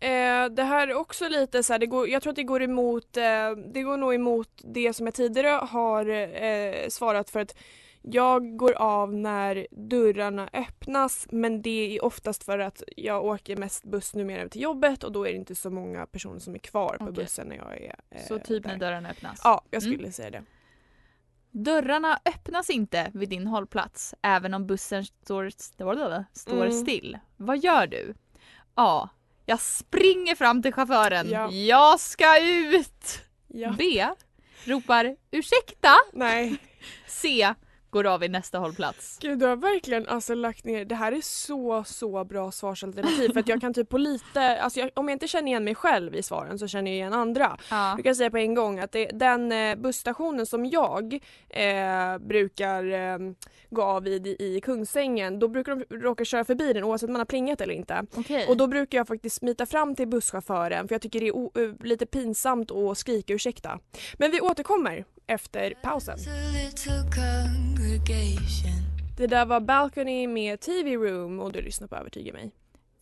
Eh, 0.00 0.44
det 0.50 0.62
här 0.62 0.88
är 0.88 0.94
också 0.94 1.28
lite 1.28 1.62
så 1.62 1.72
här, 1.72 1.78
det 1.80 1.86
går, 1.86 2.08
jag 2.08 2.22
tror 2.22 2.30
att 2.30 2.36
det 2.36 2.42
går 2.42 2.62
emot, 2.62 3.16
eh, 3.16 3.50
det 3.72 3.82
går 3.82 3.96
nog 3.96 4.14
emot 4.14 4.48
det 4.64 4.92
som 4.92 5.06
jag 5.06 5.14
tidigare 5.14 5.48
har 5.66 6.08
eh, 6.44 6.88
svarat 6.88 7.30
för 7.30 7.40
att 7.40 7.56
jag 8.04 8.56
går 8.56 8.72
av 8.72 9.14
när 9.14 9.66
dörrarna 9.70 10.48
öppnas 10.52 11.26
men 11.30 11.62
det 11.62 11.96
är 11.96 12.04
oftast 12.04 12.44
för 12.44 12.58
att 12.58 12.82
jag 12.96 13.24
åker 13.24 13.56
mest 13.56 13.84
buss 13.84 14.14
numera 14.14 14.48
till 14.48 14.60
jobbet 14.62 15.04
och 15.04 15.12
då 15.12 15.26
är 15.26 15.30
det 15.32 15.38
inte 15.38 15.54
så 15.54 15.70
många 15.70 16.06
personer 16.06 16.38
som 16.38 16.54
är 16.54 16.58
kvar 16.58 16.96
på 16.98 17.04
Okej. 17.04 17.14
bussen 17.14 17.46
när 17.46 17.56
jag 17.56 17.80
är 17.82 17.94
eh, 18.10 18.22
Så 18.28 18.38
typ 18.38 18.62
där. 18.62 18.70
när 18.70 18.78
dörrarna 18.78 19.10
öppnas. 19.10 19.40
Ja, 19.44 19.62
jag 19.70 19.82
skulle 19.82 19.98
Mm. 19.98 20.12
säga 20.12 20.30
det. 20.30 20.42
Dörrarna 21.50 22.18
öppnas 22.24 22.70
inte 22.70 23.10
vid 23.14 23.28
din 23.28 23.46
hållplats 23.46 24.14
även 24.22 24.54
om 24.54 24.66
bussen 24.66 25.04
står, 25.04 25.50
står, 25.50 26.24
står 26.32 26.56
Mm. 26.66 26.72
still. 26.72 27.18
Vad 27.36 27.58
gör 27.58 27.86
du? 27.86 28.14
A. 28.74 29.08
Jag 29.52 29.60
springer 29.60 30.34
fram 30.34 30.62
till 30.62 30.72
chauffören. 30.72 31.30
Ja. 31.30 31.50
Jag 31.50 32.00
ska 32.00 32.40
ut! 32.40 33.20
Ja. 33.48 33.74
B. 33.78 34.06
Ropar 34.64 35.16
ursäkta? 35.30 35.94
Nej, 36.12 36.56
C. 37.06 37.54
Går 37.92 38.06
av 38.06 38.20
vid 38.20 38.30
nästa 38.30 38.58
hållplats. 38.58 39.18
gud 39.20 39.38
du 39.38 39.46
har 39.46 39.56
verkligen 39.56 40.08
alltså 40.08 40.34
lagt 40.34 40.64
ner, 40.64 40.84
det 40.84 40.94
här 40.94 41.12
är 41.12 41.20
så 41.20 41.84
så 41.86 42.24
bra 42.24 42.50
svarsalternativ 42.50 43.32
för 43.32 43.40
att 43.40 43.48
jag 43.48 43.60
kan 43.60 43.74
typ 43.74 43.88
på 43.88 43.98
lite, 43.98 44.62
alltså 44.62 44.80
jag, 44.80 44.90
om 44.94 45.08
jag 45.08 45.14
inte 45.14 45.28
känner 45.28 45.48
igen 45.48 45.64
mig 45.64 45.74
själv 45.74 46.14
i 46.14 46.22
svaren 46.22 46.58
så 46.58 46.68
känner 46.68 46.90
jag 46.90 46.96
igen 46.96 47.12
andra. 47.12 47.56
Ja. 47.70 47.94
Jag 47.96 48.04
kan 48.04 48.14
säga 48.14 48.30
på 48.30 48.36
en 48.36 48.54
gång 48.54 48.78
att 48.78 48.92
det, 48.92 49.06
den 49.06 49.52
eh, 49.52 49.76
busstationen 49.76 50.46
som 50.46 50.66
jag 50.66 51.20
eh, 51.48 52.18
brukar 52.18 52.92
eh, 52.92 53.18
gå 53.70 53.82
av 53.82 54.02
vid 54.02 54.26
i, 54.26 54.36
i 54.38 54.60
Kungsängen, 54.60 55.38
då 55.38 55.48
brukar 55.48 55.76
de 55.76 55.96
råka 55.96 56.24
köra 56.24 56.44
förbi 56.44 56.72
den 56.72 56.84
oavsett 56.84 57.08
om 57.08 57.12
man 57.12 57.20
har 57.20 57.26
plingat 57.26 57.60
eller 57.60 57.74
inte. 57.74 58.06
Okej. 58.16 58.46
Och 58.48 58.56
då 58.56 58.66
brukar 58.66 58.98
jag 58.98 59.08
faktiskt 59.08 59.36
smita 59.36 59.66
fram 59.66 59.94
till 59.94 60.08
busschauffören 60.08 60.88
för 60.88 60.94
jag 60.94 61.02
tycker 61.02 61.20
det 61.20 61.28
är 61.28 61.68
eh, 61.68 61.74
lite 61.80 62.06
pinsamt 62.06 62.70
att 62.70 62.98
skrika 62.98 63.34
ursäkta. 63.34 63.78
Men 64.18 64.30
vi 64.30 64.40
återkommer 64.40 65.04
efter 65.26 65.74
pausen. 65.82 66.18
Det 69.16 69.26
där 69.26 69.46
var 69.46 69.60
Balcony 69.60 70.26
med 70.28 70.60
TV 70.60 70.94
Room 70.96 71.40
och 71.40 71.52
du 71.52 71.60
lyssnar 71.62 71.88
på 71.88 71.96
Övertyga 71.96 72.32
mig. 72.32 72.50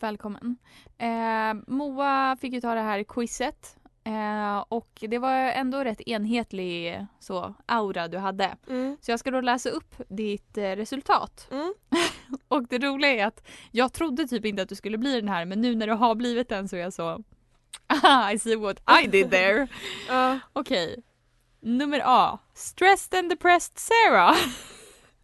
Välkommen. 0.01 0.57
Eh, 0.99 1.55
Moa 1.67 2.37
fick 2.41 2.53
ju 2.53 2.61
ta 2.61 2.75
det 2.75 2.81
här 2.81 3.03
quizet. 3.03 3.77
Eh, 4.05 4.59
och 4.69 4.91
det 5.09 5.19
var 5.19 5.33
ändå 5.35 5.85
rätt 5.85 6.01
enhetlig 6.01 7.07
så, 7.21 7.55
aura 7.67 8.09
du 8.09 8.19
hade. 8.19 8.57
Mm. 8.69 8.97
Så 9.01 9.11
jag 9.11 9.21
ska 9.21 9.31
då 9.31 9.41
läsa 9.41 9.71
upp 9.71 9.95
ditt 10.09 10.59
eh, 10.59 10.63
resultat. 10.71 11.49
Mm. 11.51 11.75
Och 12.49 12.67
det 12.69 12.79
roliga 12.79 13.11
är 13.11 13.27
att 13.27 13.47
jag 13.71 13.93
trodde 13.93 14.27
typ 14.29 14.45
inte 14.45 14.63
att 14.63 14.69
du 14.69 14.75
skulle 14.75 14.99
bli 14.99 15.21
den 15.21 15.29
här 15.29 15.45
men 15.45 15.61
nu 15.61 15.75
när 15.75 15.87
du 15.87 15.93
har 15.93 16.15
blivit 16.15 16.49
den 16.49 16.69
så 16.69 16.77
är 16.77 16.81
jag 16.81 16.93
så 16.93 17.23
"Ah, 17.87 18.31
I 18.33 18.39
see 18.39 18.57
what 18.57 18.81
I 19.05 19.07
did 19.07 19.31
there. 19.31 19.69
Ja. 20.09 20.39
Okej. 20.53 21.03
Nummer 21.61 22.03
A. 22.05 22.39
Stressed 22.55 23.19
and 23.19 23.31
depressed 23.31 23.79
Sarah. 23.79 24.37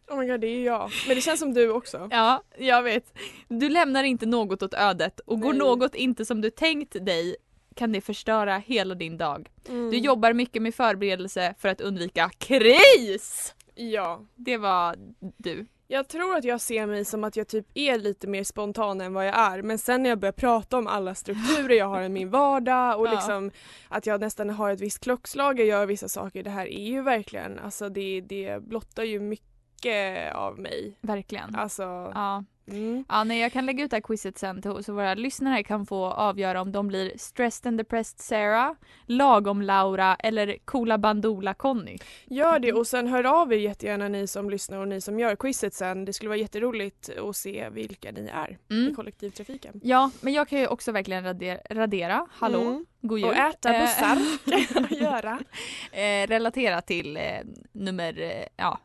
Oh 0.09 0.19
my 0.19 0.27
god, 0.27 0.41
det 0.41 0.47
är 0.47 0.65
jag. 0.65 0.91
Men 1.07 1.17
det 1.17 1.23
känns 1.23 1.41
som 1.41 1.55
du 1.55 1.71
också. 1.71 2.09
Ja, 2.11 2.43
jag 2.59 2.83
vet. 2.83 3.19
Du 3.49 3.69
lämnar 3.69 4.05
inte 4.05 4.27
något 4.27 4.63
åt 4.63 4.75
ödet 4.75 5.21
och 5.21 5.41
går 5.41 5.53
Nej. 5.53 5.59
något 5.59 5.95
inte 5.95 6.25
som 6.25 6.41
du 6.41 6.51
tänkt 6.51 7.07
dig 7.07 7.37
kan 7.75 7.93
det 7.93 8.01
förstöra 8.01 8.59
hela 8.59 8.95
din 8.95 9.19
dag. 9.19 9.49
Mm. 9.69 9.91
Du 9.91 9.97
jobbar 9.97 10.33
mycket 10.33 10.63
med 10.63 10.75
förberedelse 10.75 11.55
för 11.59 11.69
att 11.69 11.81
undvika 11.81 12.31
kris! 12.39 13.55
Ja. 13.75 14.21
Det 14.35 14.57
var 14.57 14.97
du. 15.37 15.67
Jag 15.89 16.09
tror 16.09 16.37
att 16.37 16.45
jag 16.45 16.61
ser 16.61 16.87
mig 16.87 17.05
som 17.05 17.25
att 17.25 17.37
jag 17.37 17.49
typ 17.49 17.67
är 17.75 17.99
lite 17.99 18.27
mer 18.27 18.45
spontan 18.45 19.01
än 19.01 19.13
vad 19.15 19.27
jag 19.27 19.35
är 19.39 19.63
men 19.63 19.79
sen 19.79 20.03
när 20.03 20.11
jag 20.11 20.19
börjar 20.19 20.33
prata 20.33 20.79
om 20.79 20.87
alla 20.87 21.15
strukturer 21.15 21.75
jag 21.77 21.87
har 21.87 22.03
i 22.03 22.09
min 22.09 22.31
vardag 22.31 23.01
och 23.01 23.07
Ja. 23.09 23.11
liksom 23.13 23.51
att 23.89 24.07
jag 24.07 24.21
nästan 24.21 24.51
har 24.51 24.71
ett 24.71 24.81
visst 24.81 25.01
klockslag, 25.01 25.61
jag 25.61 25.67
gör 25.67 25.87
vissa 25.87 26.09
saker. 26.09 26.43
Det 26.43 26.51
här 26.51 26.67
är 26.67 26.87
ju 26.87 27.03
verkligen, 27.03 27.59
alltså 27.59 27.89
det, 27.89 28.21
det 28.21 28.63
blottar 28.63 29.03
ju 29.03 29.21
mycket 29.21 30.35
av 30.35 30.59
mig. 30.59 30.99
Verkligen. 31.01 31.55
Alltså, 31.55 31.83
Ja. 32.15 32.45
Mm. 32.69 33.05
Ja, 33.09 33.25
nej, 33.25 33.41
jag 33.41 33.53
kan 33.53 33.67
lägga 33.67 33.85
ut 33.85 33.91
det 33.91 33.97
här 33.97 34.01
quizet 34.03 34.39
sen 34.39 34.63
till, 34.63 34.85
så 34.85 34.93
våra 34.93 35.15
lyssnare 35.15 35.63
kan 35.63 35.87
få 35.87 36.05
avgöra 36.07 36.61
om 36.61 36.73
de 36.73 36.89
blir 36.89 37.13
stressed 37.17 37.69
and 37.69 37.79
depressed 37.79 38.21
Sarah, 38.21 38.73
lagom 39.07 39.63
Laura 39.63 40.15
eller 40.15 40.57
coola 40.65 40.99
Bandoola 40.99 41.55
Conny. 41.55 41.99
Gör 42.25 42.59
det 42.59 42.73
och 42.73 42.87
sen 42.87 43.07
hör 43.09 43.25
av 43.43 43.53
er 43.53 43.57
jättegärna 43.59 44.09
ni 44.09 44.27
som 44.27 44.51
lyssnar 44.51 44.79
och 44.79 44.89
ni 44.89 45.01
som 45.01 45.19
gör 45.19 45.37
quizet 45.37 45.75
sen. 45.75 46.05
Det 46.05 46.13
skulle 46.13 46.29
vara 46.29 46.39
jätteroligt 46.39 47.11
att 47.19 47.37
se 47.37 47.69
vilka 47.73 48.11
ni 48.13 48.31
är 48.35 48.59
i 48.69 48.75
Mm. 48.75 48.95
kollektivtrafiken. 48.95 49.81
Ja, 49.85 50.11
men 50.21 50.33
jag 50.33 50.49
kan 50.49 50.59
ju 50.59 50.67
också 50.67 50.93
verkligen 50.93 51.25
radera, 51.25 51.59
radera 51.71 52.27
hallå, 52.31 52.61
Mm. 52.61 52.87
God 53.03 53.19
jul. 53.19 53.29
Och 53.29 53.37
äta 53.37 53.75
Eh, 53.75 53.81
bussar 53.83 54.19
jag 54.91 54.93
göra. 55.01 55.39
eh, 55.93 56.27
relatera 56.27 56.81
till 56.81 57.17
eh, 57.17 57.23
nummer, 57.73 58.21
eh, 58.21 58.45
ja, 58.57 58.79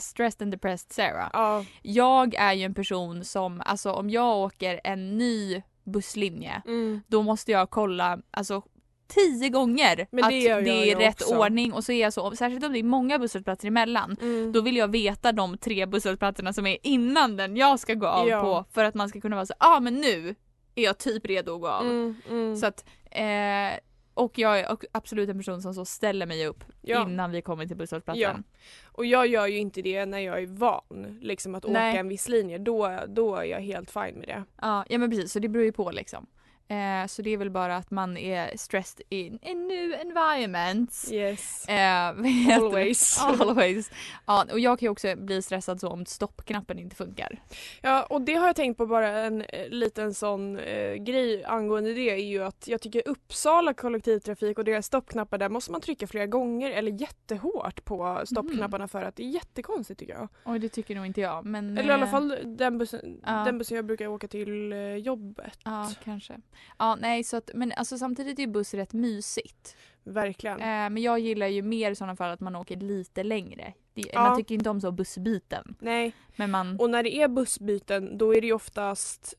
stressed 0.00 0.42
and 0.42 0.52
depressed 0.52 0.92
Sarah. 0.92 1.30
Ja. 1.32 1.64
Jag 1.82 2.34
är 2.34 2.52
ju 2.52 2.64
en 2.64 2.74
person 2.74 3.24
som, 3.24 3.62
alltså 3.66 3.92
om 3.92 4.10
jag 4.10 4.36
åker 4.36 4.80
en 4.84 5.18
ny 5.18 5.62
busslinje, 5.84 6.62
Mm. 6.66 7.00
då 7.06 7.22
måste 7.22 7.52
jag 7.52 7.70
kolla, 7.70 8.18
alltså 8.30 8.62
tio 9.08 9.48
gånger 9.48 10.06
Men 10.10 10.22
det 10.22 10.26
att 10.36 10.42
gör 10.42 10.62
det 10.62 10.90
är 10.90 10.96
rätt 10.96 11.22
också. 11.22 11.36
ordning 11.38 11.72
och 11.72 11.84
så 11.84 11.92
är 11.92 12.00
jag 12.02 12.12
så, 12.12 12.36
särskilt 12.36 12.64
om 12.64 12.72
det 12.72 12.78
är 12.78 12.82
många 12.82 13.18
busshållplatser 13.18 13.68
emellan, 13.68 14.16
Mm. 14.20 14.52
då 14.52 14.60
vill 14.60 14.76
jag 14.76 14.88
veta 14.90 15.32
de 15.32 15.58
tre 15.58 15.86
busshållplatserna 15.86 16.52
som 16.52 16.66
är 16.66 16.76
innan 16.82 17.36
den 17.36 17.56
jag 17.56 17.78
ska 17.80 17.94
gå 17.94 18.06
av 18.06 18.28
Ja. 18.28 18.40
på 18.42 18.64
för 18.74 18.84
att 18.84 18.94
man 18.94 19.08
ska 19.08 19.20
kunna 19.20 19.36
vara 19.36 19.46
så 19.46 19.54
ja 19.60 19.76
ah, 19.76 19.80
men 19.80 19.94
nu 19.94 20.34
är 20.74 20.82
jag 20.84 20.98
typ 20.98 21.26
redo 21.26 21.54
att 21.54 21.60
gå 21.60 21.68
av. 21.68 21.82
Mm, 21.86 22.14
mm. 22.30 22.56
Så 22.56 22.66
att, 22.66 22.84
eh, 23.16 23.78
och 24.14 24.38
jag 24.38 24.60
är 24.60 24.76
absolut 24.92 25.28
en 25.28 25.38
person 25.38 25.62
som 25.62 25.74
så 25.74 25.84
ställer 25.84 26.26
mig 26.26 26.46
upp 26.46 26.64
Ja. 26.82 27.02
innan 27.02 27.30
vi 27.30 27.42
kommer 27.42 27.66
till 27.66 27.76
busshållplatsen. 27.76 28.22
Ja. 28.22 28.58
Och 28.92 29.06
jag 29.06 29.26
gör 29.26 29.46
ju 29.46 29.58
inte 29.58 29.82
det 29.82 30.06
när 30.06 30.18
jag 30.18 30.42
är 30.42 30.46
van 30.46 31.18
liksom 31.20 31.54
att 31.54 31.64
Nej. 31.68 31.90
åka 31.92 32.00
en 32.00 32.08
viss 32.08 32.28
linje. 32.28 32.58
Då, 32.58 32.98
då 33.08 33.36
är 33.36 33.44
jag 33.44 33.60
helt 33.60 33.90
fine 33.90 34.14
med 34.14 34.28
det. 34.28 34.44
Ja, 34.62 34.84
ja 34.88 34.98
men 34.98 35.10
precis, 35.10 35.32
så 35.32 35.38
det 35.38 35.48
beror 35.48 35.64
ju 35.64 35.72
på 35.72 35.90
liksom. 35.90 36.26
Eh, 36.68 37.06
så 37.06 37.22
det 37.22 37.30
är 37.30 37.36
väl 37.36 37.50
bara 37.50 37.76
att 37.76 37.90
man 37.90 38.16
är 38.16 38.56
stressed 38.56 39.02
in 39.08 39.38
a 39.42 39.54
new 39.54 39.92
environment. 39.92 41.08
Yes. 41.10 41.68
Eh? 41.68 42.08
Always. 42.56 43.18
Always. 43.22 43.90
Ja, 44.26 44.46
och 44.52 44.60
jag 44.60 44.78
kan 44.78 44.86
ju 44.86 44.90
också 44.90 45.16
bli 45.16 45.42
stressad 45.42 45.80
så 45.80 45.88
om 45.88 46.06
stoppknappen 46.06 46.78
inte 46.78 46.96
funkar. 46.96 47.40
Ja 47.82 48.02
och 48.02 48.20
det 48.22 48.34
har 48.34 48.46
jag 48.46 48.56
tänkt 48.56 48.76
på 48.76 48.86
bara 48.86 49.08
en 49.08 49.42
eh, 49.42 49.68
liten 49.68 50.14
sån 50.14 50.58
eh, 50.58 50.94
grej 50.94 51.44
angående 51.44 51.94
det 51.94 52.10
är 52.10 52.16
ju 52.16 52.44
att 52.44 52.68
jag 52.68 52.80
tycker 52.80 53.08
Uppsala 53.08 53.74
kollektivtrafik 53.74 54.58
och 54.58 54.64
deras 54.64 54.86
stoppknappar 54.86 55.38
där 55.38 55.48
måste 55.48 55.72
man 55.72 55.80
trycka 55.80 56.06
flera 56.06 56.26
gånger 56.26 56.70
eller 56.70 56.92
jättehårt 56.92 57.84
på 57.84 58.22
stoppknapparna 58.26 58.88
för 58.88 59.02
att 59.02 59.16
det 59.16 59.22
är 59.22 59.30
jättekonstigt 59.30 60.00
tycker 60.00 60.12
jag. 60.12 60.28
Oj, 60.44 60.58
det 60.58 60.68
tycker 60.68 60.94
nog 60.94 61.06
inte 61.06 61.20
jag. 61.20 61.44
Men, 61.44 61.78
Eller 61.78 61.90
i 61.90 61.92
alla 61.92 62.06
eh, 62.06 62.10
fall 62.10 62.38
den 62.44 62.78
bussen, 62.78 63.20
den 63.24 63.58
bussen 63.58 63.76
jag 63.76 63.84
brukar 63.84 64.06
åka 64.06 64.28
till 64.28 64.72
jobbet. 65.04 65.58
Ja, 65.64 65.90
kanske. 66.04 66.40
Ja, 66.78 66.94
nej, 67.00 67.24
så 67.24 67.36
att, 67.36 67.50
men 67.54 67.72
alltså 67.72 67.98
samtidigt 67.98 68.38
är 68.38 68.42
ju 68.42 68.48
buss 68.48 68.74
rätt 68.74 68.92
mysigt. 68.92 69.76
Verkligen. 70.04 70.60
Eh, 70.60 70.66
men 70.66 70.96
jag 70.98 71.18
gillar 71.18 71.46
ju 71.46 71.62
mer 71.62 71.90
i 71.90 71.94
sådana 71.94 72.16
fall 72.16 72.30
att 72.30 72.40
man 72.40 72.56
åker 72.56 72.76
lite 72.76 73.22
längre. 73.22 73.74
Det, 73.94 74.02
Ja. 74.12 74.20
Man 74.20 74.36
tycker 74.36 74.54
inte 74.54 74.70
om 74.70 74.80
så 74.80 74.92
bussbyten. 74.92 75.76
Nej, 75.80 76.12
Men 76.36 76.50
man... 76.50 76.76
och 76.80 76.90
när 76.90 77.02
det 77.02 77.16
är 77.16 77.28
bussbyten 77.28 78.18
då 78.18 78.34
är 78.34 78.40
det 78.40 78.46
ju 78.46 78.52
oftast 78.52 79.34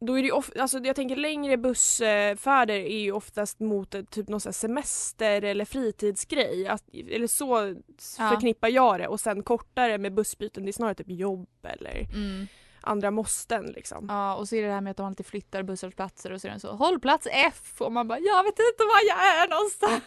då 0.00 0.18
är 0.18 0.22
det 0.22 0.32
of, 0.32 0.50
alltså 0.58 0.78
jag 0.78 0.96
tänker 0.96 1.16
längre 1.16 1.56
bussfärder 1.56 2.74
är 2.74 2.98
ju 3.00 3.12
oftast 3.12 3.60
mot 3.60 4.10
typ 4.10 4.28
någon 4.28 4.40
semester 4.40 5.42
eller 5.42 5.64
fritidsgrej. 5.64 6.66
Att, 6.66 6.84
eller 7.10 7.26
så 7.26 7.74
Ja. 8.18 8.30
förknippar 8.30 8.68
jag 8.68 9.00
det 9.00 9.08
och 9.08 9.20
sen 9.20 9.42
kortare 9.42 9.98
med 9.98 10.14
bussbyten 10.14 10.64
det 10.64 10.70
är 10.70 10.72
snarare 10.72 10.94
typ 10.94 11.10
jobb 11.10 11.48
eller 11.62 12.00
Mm. 12.14 12.46
Andra 12.82 13.10
måsten 13.10 13.66
liksom. 13.66 14.06
Ja 14.08 14.34
och 14.34 14.48
så 14.48 14.56
är 14.56 14.62
det 14.62 14.66
det 14.66 14.74
här 14.74 14.80
med 14.80 14.90
att 14.90 14.96
de 14.96 15.06
alltid 15.06 15.26
flyttar 15.26 15.62
busshållplatser 15.62 16.32
och 16.32 16.40
så 16.40 16.46
är 16.46 16.50
den 16.50 16.60
så 16.60 16.72
hållplats 16.72 17.28
F 17.30 17.74
och 17.78 17.92
man 17.92 18.08
bara 18.08 18.18
jag 18.18 18.42
vet 18.42 18.58
inte 18.58 18.84
var 18.84 19.08
jag 19.08 19.18
är 19.26 19.48
någonstans. 19.48 20.02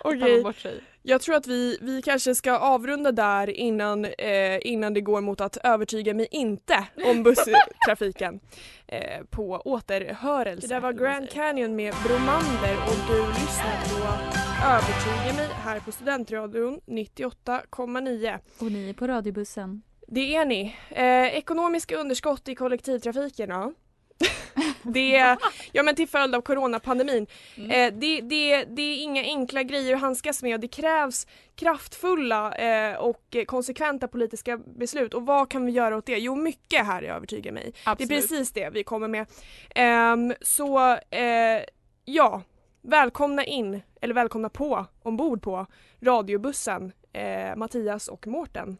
Okej, 0.04 0.54
sig. 0.62 0.84
jag 1.02 1.20
tror 1.20 1.34
att 1.36 1.46
vi, 1.46 1.78
vi 1.80 2.02
kanske 2.02 2.34
ska 2.34 2.58
avrunda 2.58 3.12
där 3.12 3.50
innan, 3.50 4.04
eh, 4.04 4.66
innan 4.66 4.94
det 4.94 5.00
går 5.00 5.20
mot 5.20 5.40
att 5.40 5.56
övertyga 5.56 6.14
mig 6.14 6.28
inte 6.30 6.86
om 7.04 7.22
busstrafiken 7.22 8.40
eh, 8.86 9.24
på 9.30 9.62
återhörelse. 9.64 10.66
Det 10.66 10.74
där 10.74 10.80
var 10.80 10.92
Grand 10.92 11.30
Canyon 11.30 11.76
med 11.76 11.94
Bromander 12.06 12.76
och 12.86 13.14
du 13.14 13.26
lyssnar 13.26 13.84
på 13.88 14.34
Övertyga 14.64 15.36
mig 15.36 15.48
här 15.54 15.80
på 15.80 15.92
Studentradion 15.92 16.80
98,9. 16.86 18.38
Och 18.58 18.72
ni 18.72 18.90
är 18.90 18.94
på 18.94 19.06
radiobussen. 19.06 19.82
Det 20.06 20.36
är 20.36 20.44
ni. 20.44 20.76
Eh, 20.90 21.36
ekonomiska 21.36 21.96
underskott 21.96 22.48
i 22.48 22.54
kollektivtrafiken 22.54 23.50
ja. 23.50 23.72
Det 24.82 25.16
är, 25.16 25.38
ja 25.72 25.82
men 25.82 25.94
till 25.94 26.08
följd 26.08 26.34
av 26.34 26.40
coronapandemin. 26.40 27.26
Mm. 27.56 27.70
Eh, 27.70 28.00
det, 28.00 28.20
det, 28.20 28.64
det 28.64 28.82
är 28.82 29.02
inga 29.02 29.22
enkla 29.22 29.62
grejer 29.62 29.94
att 29.94 30.00
handskas 30.00 30.42
med 30.42 30.54
och 30.54 30.60
det 30.60 30.68
krävs 30.68 31.26
kraftfulla 31.54 32.54
eh, 32.54 32.96
och 32.96 33.36
konsekventa 33.46 34.08
politiska 34.08 34.58
beslut. 34.58 35.14
Och 35.14 35.26
vad 35.26 35.50
kan 35.50 35.66
vi 35.66 35.72
göra 35.72 35.96
åt 35.96 36.06
det? 36.06 36.18
Jo 36.18 36.36
mycket 36.36 36.86
här 36.86 37.02
övertygar 37.02 37.52
mig. 37.52 37.74
Absolut. 37.84 38.08
Det 38.08 38.14
är 38.14 38.20
precis 38.20 38.52
det 38.52 38.70
vi 38.70 38.84
kommer 38.84 39.08
med. 39.08 39.26
Ehm, 39.74 40.34
så 40.40 40.90
eh, 41.10 41.62
ja, 42.04 42.42
välkomna 42.82 43.44
in, 43.44 43.82
eller 44.00 44.14
välkomna 44.14 44.48
på, 44.48 44.86
ombord 45.02 45.42
på 45.42 45.66
radiobussen 46.00 46.92
eh, 47.12 47.56
Mattias 47.56 48.08
och 48.08 48.26
Mårten. 48.26 48.76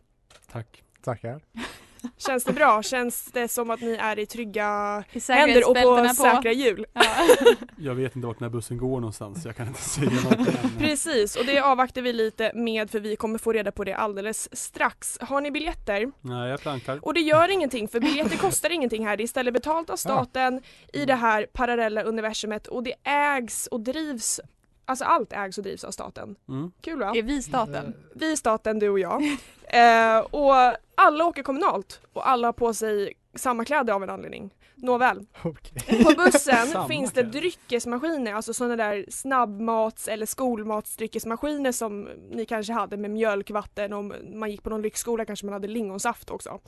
Tack. 0.53 0.84
Tackar. 1.05 1.41
Känns 2.17 2.45
det 2.45 2.53
bra? 2.53 2.83
Känns 2.83 3.25
det 3.33 3.49
som 3.49 3.71
att 3.71 3.81
ni 3.81 3.93
är 3.95 4.19
i 4.19 4.27
trygga 4.27 5.05
I 5.13 5.33
händer 5.33 5.69
och 5.71 5.75
på 5.77 5.81
säkerhetsbältena 5.81 6.15
säkra 6.15 6.53
hjul? 6.53 6.87
Ja. 6.93 7.03
Jag 7.77 7.95
vet 7.95 8.17
inte 8.17 8.27
vart 8.27 8.39
den 8.39 8.45
här 8.45 8.51
bussen 8.51 8.79
går 8.79 9.01
någonstans, 9.01 9.45
jag 9.45 9.57
kan 9.57 9.67
inte 9.67 9.81
säga 9.81 10.11
något. 10.11 10.79
Precis, 10.79 11.37
och 11.37 11.47
det 11.47 11.59
avvaktar 11.59 12.03
vi 12.03 12.13
lite 12.13 12.53
med 12.55 12.91
för 12.91 13.01
vi 13.01 13.17
kommer 13.17 13.39
få 13.39 13.53
reda 13.53 13.73
på 13.73 13.85
det 13.85 13.95
alldeles 13.95 14.57
strax. 14.57 15.19
Har 15.21 15.41
ni 15.41 15.51
biljetter? 15.51 16.13
Nej, 16.21 16.51
jag 16.51 16.61
plankar. 16.61 16.99
Och 17.03 17.15
det 17.15 17.21
gör 17.21 17.49
ingenting 17.49 17.89
för 17.89 18.01
biljetter 18.01 18.37
kostar 18.37 18.71
ingenting 18.71 19.07
här. 19.07 19.17
Det 19.17 19.23
är 19.23 19.25
istället 19.25 19.55
betalt 19.55 19.91
av 19.91 19.97
staten 19.97 20.63
i 20.93 21.05
det 21.05 21.15
här 21.15 21.47
parallella 21.53 22.03
universumet 22.03 22.67
och 22.67 22.83
det 22.83 22.95
ägs 23.05 23.67
och 23.67 23.81
drivs 23.81 24.41
Alltså 24.85 25.05
allt 25.05 25.33
ägs 25.33 25.59
och 25.59 25.65
drivs 25.65 25.85
av 25.85 25.91
staten. 25.91 26.37
Mm. 26.49 26.73
Kul 26.81 26.99
va? 26.99 27.13
Är 27.17 27.23
vi 27.23 27.43
staten? 27.43 27.95
Vi 28.15 28.33
är 28.33 28.37
staten, 28.37 28.79
du 28.79 28.89
och 28.89 28.99
jag. 28.99 29.23
Eh, 29.65 30.19
och 30.19 30.55
alla 30.95 31.25
åker 31.25 31.43
kommunalt 31.43 32.01
och 32.13 32.29
alla 32.29 32.49
har 32.49 32.53
på 32.53 32.75
sig 32.75 33.13
samma 33.35 33.65
kläder 33.65 33.93
av 33.93 34.03
en 34.03 34.11
anledning. 34.11 34.55
Nåväl. 34.75 35.27
Okej. 35.43 36.05
På 36.05 36.13
bussen 36.17 36.87
finns 36.89 37.13
det 37.13 37.23
dryckesmaskiner, 37.23 38.35
alltså 38.35 38.55
sådana 38.55 38.77
där 38.77 39.07
snabbmats 39.09 40.09
eller 40.09 40.27
skolmatsdryckesmaskiner 40.27 41.73
som 41.73 42.09
ni 42.31 42.47
kanske 42.47 42.73
hade 42.73 42.97
med 42.97 43.11
mjölk, 43.11 43.51
vatten 43.51 43.93
och 43.93 43.99
om 43.99 44.15
man 44.33 44.51
gick 44.51 44.63
på 44.63 44.71
någon 44.71 44.83
lyxskola 44.83 45.25
kanske 45.25 45.47
man 45.47 45.53
hade 45.53 45.69
lingonsaft 45.69 46.31
också. 46.31 46.61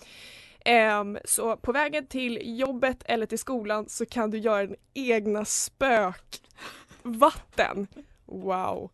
Ehm, 0.64 1.18
så 1.24 1.56
på 1.56 1.72
vägen 1.72 2.06
till 2.06 2.58
jobbet 2.58 3.02
eller 3.04 3.26
till 3.26 3.38
skolan 3.38 3.88
så 3.88 4.06
kan 4.06 4.30
du 4.30 4.38
göra 4.38 4.60
en 4.60 4.76
egna 4.94 5.44
spökvatten. 7.06 7.86
Wow. 8.26 8.90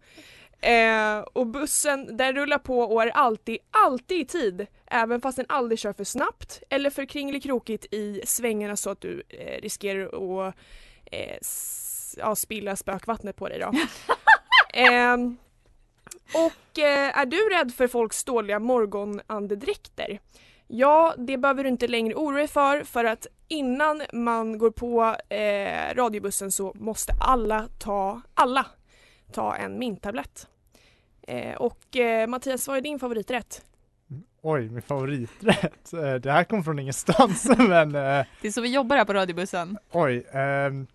Eh, 0.60 1.18
och 1.18 1.46
bussen 1.46 2.16
den 2.16 2.34
rullar 2.34 2.58
på 2.58 2.80
och 2.80 3.02
är 3.02 3.08
alltid, 3.08 3.58
alltid 3.70 4.20
i 4.20 4.24
tid. 4.24 4.66
Även 4.86 5.20
fast 5.20 5.36
den 5.36 5.46
aldrig 5.48 5.78
kör 5.78 5.92
för 5.92 6.04
snabbt 6.04 6.62
eller 6.70 6.90
för 6.90 7.04
kringelikrokigt 7.04 7.86
i 7.90 8.20
svängarna 8.24 8.76
så 8.76 8.90
att 8.90 9.00
du 9.00 9.22
eh, 9.28 9.60
riskerar 9.62 10.04
att 10.48 10.54
eh, 11.04 11.36
ja, 12.16 12.34
spilla 12.34 12.76
spökvattnet 12.76 13.36
på 13.36 13.48
dig 13.48 13.58
då. 13.58 13.72
Ehm, 14.74 15.36
och 16.34 16.78
eh, 16.78 17.18
är 17.18 17.26
du 17.26 17.48
rädd 17.48 17.74
för 17.74 17.88
folks 17.88 18.24
dåliga 18.24 18.58
morgonandedräkter? 18.58 20.20
Ja, 20.74 21.14
det 21.18 21.38
behöver 21.38 21.62
du 21.64 21.68
inte 21.70 21.86
längre 21.88 22.14
oroa 22.14 22.38
dig 22.38 22.48
för 22.48 22.84
för 22.84 23.04
att 23.04 23.26
innan 23.48 24.02
man 24.12 24.58
går 24.58 24.70
på 24.70 25.16
eh, 25.34 25.94
radiobussen 25.94 26.52
så 26.52 26.72
måste 26.74 27.12
alla 27.20 27.68
ta, 27.78 28.20
alla 28.34 28.66
ta 29.32 29.56
en 29.56 29.78
minttablett. 29.78 30.48
Eh, 31.28 31.54
och 31.54 31.96
eh, 31.96 32.26
Mattias, 32.26 32.68
vad 32.68 32.76
är 32.76 32.80
din 32.80 32.98
favoriträtt? 32.98 33.64
Oj, 34.42 34.68
min 34.70 34.82
favoriträtt. 34.82 35.92
Eh, 35.92 36.14
Det 36.14 36.32
här 36.32 36.44
kom 36.44 36.64
från 36.64 36.78
ingenstans 36.78 37.44
men 37.58 37.94
eh, 37.94 38.26
Det 38.40 38.48
är 38.48 38.50
så 38.50 38.60
vi 38.60 38.74
jobbar 38.74 38.96
här 38.96 39.04
på 39.04 39.12
radiobussen. 39.14 39.78
oj. 39.92 40.26
ehm, 40.32 40.86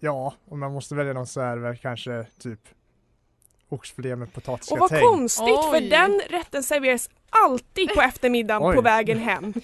ja, 0.00 0.34
om 0.48 0.60
man 0.60 0.72
måste 0.72 0.94
välja 0.94 1.12
någon 1.12 1.26
så 1.26 1.40
är 1.40 1.56
det 1.56 1.62
väl 1.62 1.76
kanske 1.76 2.26
typ 2.38 2.60
oxfilé 3.68 4.16
med 4.16 4.28
Och 4.28 4.34
potatisgratäng. 4.34 5.00
vad 5.00 5.10
konstigt 5.10 5.64
för 5.64 5.74
Oj. 5.80 5.88
den 5.88 6.20
rätten 6.30 6.62
serveras 6.62 7.10
alltid 7.42 7.94
på 7.94 8.00
eftermiddagen 8.08 8.68
Oj. 8.68 8.76
på 8.76 8.82
vägen 8.82 9.18
hem. 9.18 9.54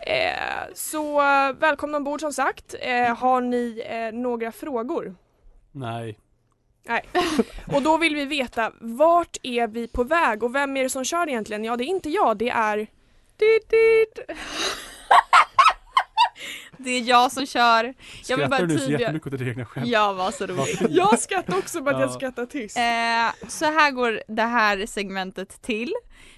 Eh, 0.00 0.74
så 0.74 1.18
välkomna 1.58 1.96
ombord 1.96 2.20
som 2.20 2.32
sagt. 2.32 2.74
Eh, 2.80 3.16
har 3.16 3.40
ni 3.40 3.82
eh, 3.86 4.18
några 4.18 4.52
frågor? 4.52 5.14
Nej. 5.72 6.18
Och 7.74 7.82
då 7.82 7.96
vill 7.96 8.14
vi 8.16 8.24
veta 8.24 8.72
vart 8.80 9.36
är 9.42 9.66
vi 9.66 9.88
på 9.88 10.04
väg 10.04 10.42
och 10.42 10.54
vem 10.54 10.76
är 10.76 10.82
det 10.82 10.90
som 10.90 11.04
kör 11.04 11.28
egentligen? 11.28 11.64
Ja 11.64 11.76
det 11.76 11.84
är 11.84 11.86
inte 11.86 12.10
jag, 12.10 12.36
det 12.36 12.50
är 12.50 12.76
Dit, 13.36 13.70
dit. 13.70 14.18
Det 16.78 16.90
är 16.90 17.02
jag 17.02 17.32
som 17.32 17.46
kör. 17.46 17.94
Jag 18.28 18.36
vill 18.36 18.48
bara 18.48 18.56
Skrattar 18.56 18.74
du 18.74 18.78
så 18.78 18.90
jättemycket 18.90 19.32
åt 19.32 19.38
ditt 19.38 19.48
egna 19.48 19.64
skämt? 19.64 19.86
Jag 19.86 20.14
var 20.14 20.30
så 20.30 20.46
rolig. 20.46 20.76
Jag 20.90 21.18
skrattar 21.18 21.58
också 21.58 21.82
på 21.82 21.90
att 21.90 22.00
jag 22.00 22.08
Ja. 22.08 22.12
skrattar 22.12 22.46
tyst. 22.46 22.76
Eh, 22.76 23.48
så 23.48 23.64
här 23.64 23.90
går 23.90 24.22
det 24.28 24.42
här 24.42 24.86
segmentet 24.86 25.62
till. 25.62 25.92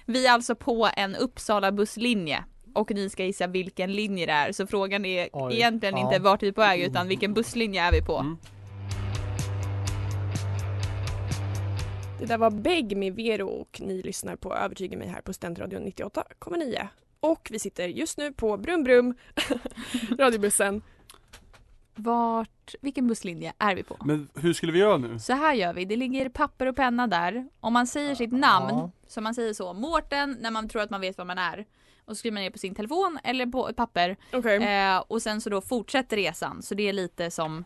Vi 0.05 0.27
är 0.27 0.31
alltså 0.31 0.55
på 0.55 0.89
en 0.97 1.15
Uppsala 1.15 1.71
busslinje 1.71 2.43
och 2.73 2.91
ni 2.91 3.09
ska 3.09 3.23
gissa 3.23 3.47
vilken 3.47 3.93
linje 3.93 4.25
det 4.25 4.31
är. 4.31 4.51
Så 4.51 4.67
frågan 4.67 5.05
är 5.05 5.29
Oj, 5.33 5.53
egentligen 5.55 5.97
ja. 5.97 6.03
inte 6.03 6.19
vart 6.19 6.43
vi 6.43 6.47
är 6.47 6.51
på 6.51 6.61
väg 6.61 6.81
utan 6.81 7.07
vilken 7.07 7.33
busslinje 7.33 7.81
är 7.83 7.91
vi 7.91 8.01
på. 8.01 8.17
Mm. 8.17 8.37
Det 12.19 12.25
där 12.27 12.37
var 12.37 12.51
Beg 12.51 12.97
med 12.97 13.15
Vero 13.15 13.47
och 13.47 13.81
ni 13.81 14.01
lyssnar 14.01 14.35
på 14.35 14.55
Övertyga 14.55 14.97
mig 14.97 15.07
här 15.07 15.21
på 15.21 15.33
Studentradion 15.33 15.81
98,9. 15.85 16.87
Och 17.21 17.47
vi 17.51 17.59
sitter 17.59 17.87
just 17.87 18.17
nu 18.17 18.33
på 18.33 18.57
Brum 18.57 18.83
Brum, 18.83 19.13
radiobussen. 20.19 20.81
Vart, 21.95 22.75
vilken 22.81 23.07
busslinje 23.07 23.53
är 23.57 23.75
vi 23.75 23.83
på? 23.83 23.97
Men 24.05 24.29
hur 24.35 24.53
skulle 24.53 24.71
vi 24.71 24.79
göra 24.79 24.97
nu? 24.97 25.19
Så 25.19 25.33
här 25.33 25.53
gör 25.53 25.73
vi, 25.73 25.85
det 25.85 25.95
ligger 25.95 26.29
papper 26.29 26.65
och 26.65 26.75
penna 26.75 27.07
där. 27.07 27.47
Om 27.59 27.73
man 27.73 27.87
säger 27.87 28.15
sitt 28.15 28.31
namn, 28.31 28.67
Ja. 28.69 28.91
så 29.07 29.21
man 29.21 29.35
säger 29.35 29.53
så, 29.53 29.73
Mårten, 29.73 30.37
när 30.41 30.51
man 30.51 30.69
tror 30.69 30.81
att 30.81 30.89
man 30.89 31.01
vet 31.01 31.17
vad 31.17 31.27
man 31.27 31.37
är. 31.37 31.65
Och 32.05 32.15
så 32.15 32.15
skriver 32.15 32.33
man 32.33 32.43
ner 32.43 32.49
på 32.49 32.57
sin 32.57 32.75
telefon 32.75 33.19
eller 33.23 33.45
på 33.45 33.69
ett 33.69 33.75
papper. 33.75 34.17
Okej. 34.33 34.63
Eh, 34.63 34.97
och 35.07 35.21
sen 35.21 35.41
så 35.41 35.49
då 35.49 35.61
fortsätter 35.61 36.17
resan. 36.17 36.61
Så 36.61 36.75
det 36.75 36.89
är 36.89 36.93
lite 36.93 37.31
som. 37.31 37.65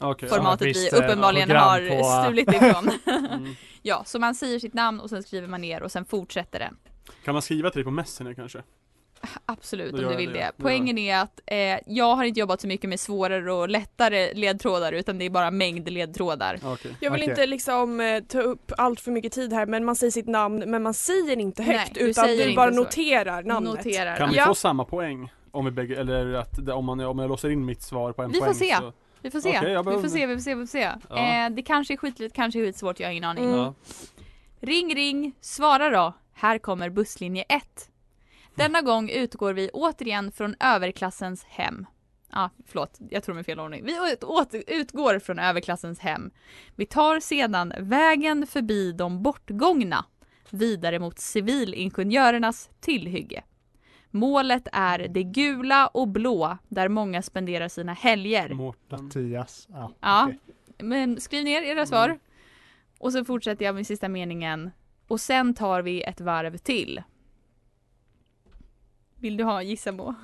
Som 0.00 0.14
formatet 0.28 0.76
vi 0.76 0.88
eh, 0.88 0.94
uppenbarligen 0.98 1.50
har 1.50 1.88
på- 1.98 2.22
stulit 2.24 2.48
ifrån. 2.48 2.90
Mm. 3.06 3.54
ja, 3.82 4.02
så 4.06 4.18
man 4.18 4.34
säger 4.34 4.58
sitt 4.58 4.74
namn 4.74 5.00
och 5.00 5.10
sen 5.10 5.22
skriver 5.22 5.48
man 5.48 5.60
ner 5.60 5.82
och 5.82 5.92
sen 5.92 6.04
fortsätter 6.04 6.58
den. 6.58 6.76
Kan 7.24 7.32
man 7.34 7.42
skriva 7.42 7.70
till 7.70 7.78
dig 7.78 7.84
på 7.84 7.90
Messenger 7.90 8.34
kanske? 8.34 8.62
Absolut 9.46 9.92
om 9.92 9.98
du 9.98 10.04
jag 10.04 10.16
vill 10.16 10.32
det. 10.32 10.38
det. 10.38 10.44
Ja. 10.44 10.50
Poängen 10.62 10.98
är 10.98 11.18
att 11.18 11.40
eh, 11.46 11.56
jag 11.86 12.16
har 12.16 12.24
inte 12.24 12.40
jobbat 12.40 12.60
så 12.60 12.66
mycket 12.66 12.90
med 12.90 13.00
svårare 13.00 13.52
och 13.52 13.68
lättare 13.68 14.34
ledtrådar 14.34 14.92
utan 14.92 15.18
det 15.18 15.24
är 15.24 15.30
bara 15.30 15.50
mängd 15.50 15.90
ledtrådar. 15.90 16.58
Okej. 16.64 16.96
Jag 17.00 17.10
vill 17.10 17.20
Okej. 17.22 17.30
inte 17.30 17.46
liksom 17.46 18.00
eh, 18.00 18.20
ta 18.22 18.40
upp 18.40 18.72
allt 18.78 19.00
för 19.00 19.10
mycket 19.10 19.32
tid 19.32 19.52
här 19.52 19.66
men 19.66 19.84
man 19.84 19.96
säger 19.96 20.10
sitt 20.10 20.26
namn 20.26 20.58
men 20.66 20.82
man 20.82 20.94
säger 20.94 21.36
inte 21.38 21.62
Nej, 21.62 21.78
högt 21.78 21.94
du 21.94 22.00
utan 22.00 22.26
du 22.26 22.54
bara 22.54 22.70
så. 22.72 22.76
noterar 22.76 23.42
namnet. 23.42 23.74
Noterar. 23.74 24.16
Kan 24.16 24.30
vi 24.30 24.36
Ja. 24.36 24.46
få 24.46 24.54
samma 24.54 24.84
poäng? 24.84 25.32
Om 25.50 25.64
vi 25.64 25.70
bägge, 25.70 25.96
eller 26.00 26.32
att 26.34 26.68
om, 26.68 26.84
man, 26.84 27.00
om 27.00 27.18
jag 27.18 27.28
låser 27.28 27.50
in 27.50 27.64
mitt 27.64 27.82
svar 27.82 28.12
på 28.12 28.22
en 28.22 28.30
Vi 28.32 28.38
får 28.38 28.44
poäng 28.46 28.54
se. 28.54 28.76
så... 28.76 28.92
Vi 29.20 29.30
får 29.30 29.40
se. 29.40 29.58
Okej, 29.58 29.72
jag 29.72 29.80
vi 29.82 29.84
får 29.84 29.90
behöver- 29.90 30.08
se, 30.08 30.26
vi 30.26 30.34
får 30.34 30.40
se, 30.42 30.54
vi 30.54 30.60
får 30.66 30.70
se. 30.70 30.90
Ja. 31.10 31.44
Eh, 31.44 31.50
det 31.50 31.62
kanske 31.62 31.94
är 31.94 31.96
skitligt, 31.96 32.34
kanske 32.34 32.60
är 32.60 32.64
skitsvårt, 32.64 33.00
jag 33.00 33.06
har 33.08 33.12
ingen 33.12 33.24
aning. 33.24 33.44
Mm. 33.44 33.56
Ja. 33.56 33.74
Ring 34.60 34.94
ring, 34.94 35.32
svara 35.40 35.90
då. 35.90 36.12
Här 36.42 36.58
kommer 36.58 36.90
busslinje 36.90 37.42
1. 37.48 37.90
Denna 38.54 38.80
gång 38.80 39.10
utgår 39.10 39.52
vi 39.52 39.70
återigen 39.72 40.32
från 40.32 40.54
överklassens 40.60 41.44
hem. 41.44 41.86
Ja, 42.32 42.44
ah, 42.44 42.50
förlåt, 42.66 42.98
jag 43.10 43.22
tror 43.22 43.34
med 43.34 43.46
fel 43.46 43.60
ordning. 43.60 43.84
Vi 43.84 44.16
utgår 44.66 45.18
från 45.18 45.38
överklassens 45.38 45.98
hem. 45.98 46.30
Vi 46.76 46.86
tar 46.86 47.20
sedan 47.20 47.72
vägen 47.78 48.46
förbi 48.46 48.92
de 48.92 49.22
bortgångna. 49.22 50.04
vidare 50.50 50.98
mot 50.98 51.18
civilingenjörernas 51.18 52.70
tillhygge. 52.80 53.44
Målet 54.10 54.68
är 54.72 54.98
det 54.98 55.22
gula 55.22 55.86
och 55.86 56.08
blå 56.08 56.58
där 56.68 56.88
många 56.88 57.22
spenderar 57.22 57.68
sina 57.68 57.92
helger. 57.92 58.54
Mårten. 58.54 59.04
Mattias. 59.04 59.68
Ja. 59.70 59.92
Ja, 60.00 60.24
okej. 60.24 60.38
men 60.78 61.20
skriv 61.20 61.44
ner 61.44 61.62
era 61.62 61.86
svar. 61.86 62.08
Mm. 62.08 62.18
Och 62.98 63.12
så 63.12 63.24
fortsätter 63.24 63.64
jag 63.64 63.74
med 63.74 63.86
sista 63.86 64.08
meningen. 64.08 64.70
Och 65.12 65.20
sen 65.20 65.54
tar 65.54 65.82
vi 65.82 66.02
ett 66.02 66.20
varv 66.20 66.56
till. 66.56 67.02
Vill 69.16 69.36
du 69.36 69.44
ha 69.44 69.62
gissa 69.62 69.92
på? 69.92 70.14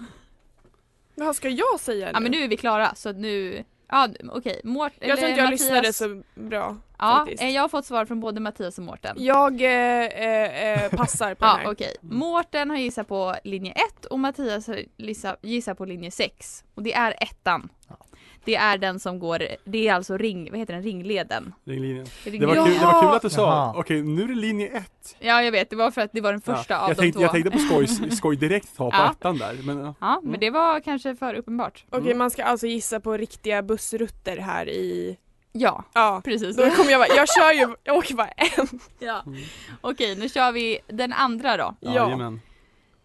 Vad 1.14 1.37
ska 1.37 1.48
jag 1.48 1.81
säga 1.81 2.11
Ja 2.12 2.20
men 2.20 2.33
nu 2.33 2.38
är 2.38 2.48
vi 2.48 2.57
klara 2.57 2.94
så 2.94 3.12
nu, 3.12 3.64
ja 3.88 4.09
okej, 4.33 4.61
Mårt, 4.64 4.92
Jag 5.01 5.18
tror 5.18 5.31
inte 5.31 5.40
jag 5.40 5.46
Mattias- 5.46 5.51
lyssnade 5.51 5.92
så 5.92 6.22
bra 6.35 6.77
Ja, 6.98 7.16
faktiskt. 7.18 7.42
eh, 7.42 7.48
jag 7.51 7.62
har 7.62 7.68
fått 7.68 7.85
svar 7.87 8.05
från 8.05 8.20
både 8.20 8.40
Mattias 8.40 8.79
och 8.79 8.85
Mårten. 8.85 9.16
Jag 9.18 9.61
eh, 9.62 9.70
eh, 10.05 10.85
eh, 10.85 10.90
passar 10.90 11.35
på 11.35 11.44
Ja 11.46 11.53
den 11.57 11.64
här. 11.66 11.72
okej, 11.72 11.94
Mårten 12.01 12.70
har 12.70 12.77
gissat 12.77 13.09
på 13.09 13.35
linje 13.44 13.72
1 13.72 14.05
och 14.05 14.18
Mattias 14.18 14.66
har 14.66 14.83
gissa- 14.96 15.37
gissat 15.42 15.79
på 15.79 15.85
linje 15.85 16.11
6. 16.11 16.64
Och 16.74 16.83
det 16.83 16.92
är 16.94 17.14
ettan. 17.22 17.68
Ja. 17.88 17.96
Det 18.44 18.55
är 18.57 18.79
den 18.79 19.01
som 19.01 19.18
går, 19.18 19.42
det 19.64 19.88
är 19.88 19.94
alltså 19.94 20.16
ring, 20.16 20.51
vad 20.51 20.59
heter 20.61 20.74
den, 20.74 20.83
ringleden. 20.83 21.55
Ringlinjen. 21.64 22.07
Ring- 22.24 22.40
Det 22.40 22.46
var, 22.46 22.55
kul, 22.55 22.74
det 22.79 22.85
var 22.85 23.03
kul 23.03 23.11
att 23.16 23.22
du 23.22 23.31
sa, 23.31 23.42
Jaha. 23.42 23.74
okej 23.77 24.03
nu 24.03 24.22
är 24.22 24.29
det 24.29 24.35
linje 24.35 24.66
ett. 24.68 25.16
Ja 25.18 25.42
jag 25.42 25.53
vet, 25.53 25.70
det 25.70 25.77
var 25.77 25.90
för 25.90 26.01
att 26.01 26.12
det 26.12 26.20
var 26.20 26.33
den 26.33 26.40
första 26.40 26.74
ja. 26.74 26.81
av 26.81 26.88
jag 26.90 26.96
de 26.96 27.01
tänkte, 27.01 27.18
två. 27.18 27.22
Jag 27.24 27.33
tänkte 27.33 27.51
på 27.51 27.59
skoj, 27.59 27.87
skoj 28.11 28.37
direkt 28.37 28.77
ta 28.77 28.90
på 28.90 28.96
Ja. 28.96 29.11
ettan 29.11 29.38
där. 29.38 29.57
Men, 29.64 29.79
ja. 29.79 29.94
Ja, 30.01 30.20
men 30.22 30.29
Mm. 30.29 30.40
det 30.40 30.51
var 30.51 30.81
kanske 30.81 31.16
för 31.16 31.35
uppenbart. 31.35 31.85
Okej 31.90 32.01
Mm. 32.07 32.18
man 32.18 32.31
ska 32.31 32.44
alltså 32.44 32.66
gissa 32.66 33.01
på 33.01 33.16
riktiga 33.16 33.62
bussrutter 33.62 34.37
här 34.37 34.68
i... 34.68 35.16
Ja, 35.53 35.85
Ja. 35.94 36.20
precis. 36.24 36.57
Då 36.57 36.70
kommer 36.70 36.90
jag 36.90 36.98
vara, 36.98 37.09
jag 37.16 37.29
kör 37.29 37.53
ju, 37.53 37.74
jag 37.85 37.96
åker 37.96 38.14
bara 38.14 38.29
en. 38.29 38.68
ja. 38.98 39.22
Mm. 39.27 39.40
Okej, 39.81 40.16
nu 40.16 40.29
kör 40.29 40.53
vi 40.53 40.79
den 40.87 41.12
andra 41.12 41.57
då. 41.57 41.74
Ja. 41.81 41.94
Jajamän. 41.94 42.40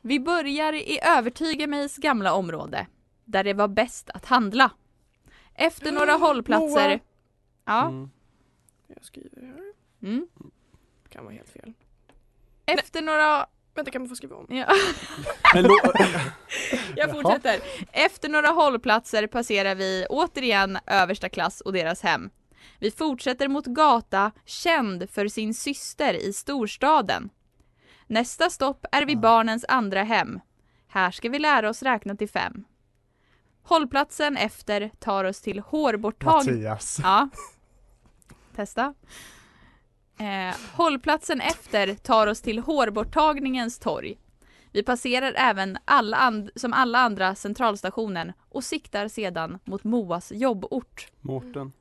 Vi 0.01 0.19
börjar 0.19 0.73
i 0.73 0.99
Övertygamejs 1.17 1.97
gamla 1.97 2.33
område, 2.33 2.87
där 3.25 3.43
det 3.43 3.53
var 3.53 3.67
bäst 3.67 4.09
att 4.13 4.25
handla. 4.25 4.71
Efter 5.55 5.91
några 5.91 6.11
hållplatser... 6.13 6.89
Moa. 6.89 6.99
Ja. 7.65 7.87
Mm. 7.87 8.09
Jag 8.87 9.03
skriver 9.05 9.41
här, 9.41 9.73
Mm. 10.09 10.27
kan 11.09 11.23
vara 11.23 11.33
helt 11.33 11.49
fel. 11.49 11.73
Efter 12.65 13.01
några... 13.01 13.45
Vänta 13.75 13.91
kan 13.91 14.01
man 14.01 14.09
få 14.09 14.15
skriva 14.15 14.35
om? 14.35 14.45
Ja. 14.49 14.65
Jag 15.53 17.09
Jaha. 17.09 17.13
fortsätter. 17.13 17.59
Efter 17.91 18.29
några 18.29 18.47
hållplatser 18.47 19.27
passerar 19.27 19.75
vi 19.75 20.05
återigen 20.09 20.77
översta 20.87 21.29
klass 21.29 21.61
och 21.61 21.73
deras 21.73 22.01
hem. 22.01 22.29
Vi 22.79 22.91
fortsätter 22.91 23.47
mot 23.47 23.65
gata 23.65 24.31
känd 24.45 25.09
för 25.09 25.27
sin 25.27 25.53
syster 25.53 26.13
i 26.13 26.33
storstaden. 26.33 27.29
Nästa 28.07 28.49
stopp 28.49 28.85
är 28.91 29.05
vid 29.05 29.17
Ah. 29.17 29.21
barnens 29.21 29.65
andra 29.67 30.03
hem. 30.03 30.39
Här 30.87 31.11
ska 31.11 31.29
vi 31.29 31.39
lära 31.39 31.69
oss 31.69 31.83
räkna 31.83 32.15
till 32.15 32.29
fem. 32.29 32.63
Hållplatsen 33.63 34.37
efter 34.37 34.91
tar 34.99 35.23
oss 35.23 35.41
till 35.41 35.59
hårborttag... 35.59 36.33
Mattias. 36.47 36.99
Ja. 37.03 37.29
Testa. 38.55 38.93
Eh, 40.19 40.55
hållplatsen 40.75 41.41
efter 41.41 41.93
tar 41.95 42.27
oss 42.27 42.41
till 42.41 42.59
hårborttagningens 42.59 43.79
torg. 43.79 44.17
Vi 44.71 44.83
passerar 44.83 45.33
även 45.37 45.77
alla 45.85 46.17
and- 46.17 46.49
som 46.55 46.73
alla 46.73 46.99
andra 46.99 47.35
centralstationen 47.35 48.33
och 48.49 48.63
siktar 48.63 49.07
sedan 49.07 49.59
mot 49.63 49.83
Moas 49.83 50.31
jobbort. 50.31 51.07
Mårten. 51.21 51.73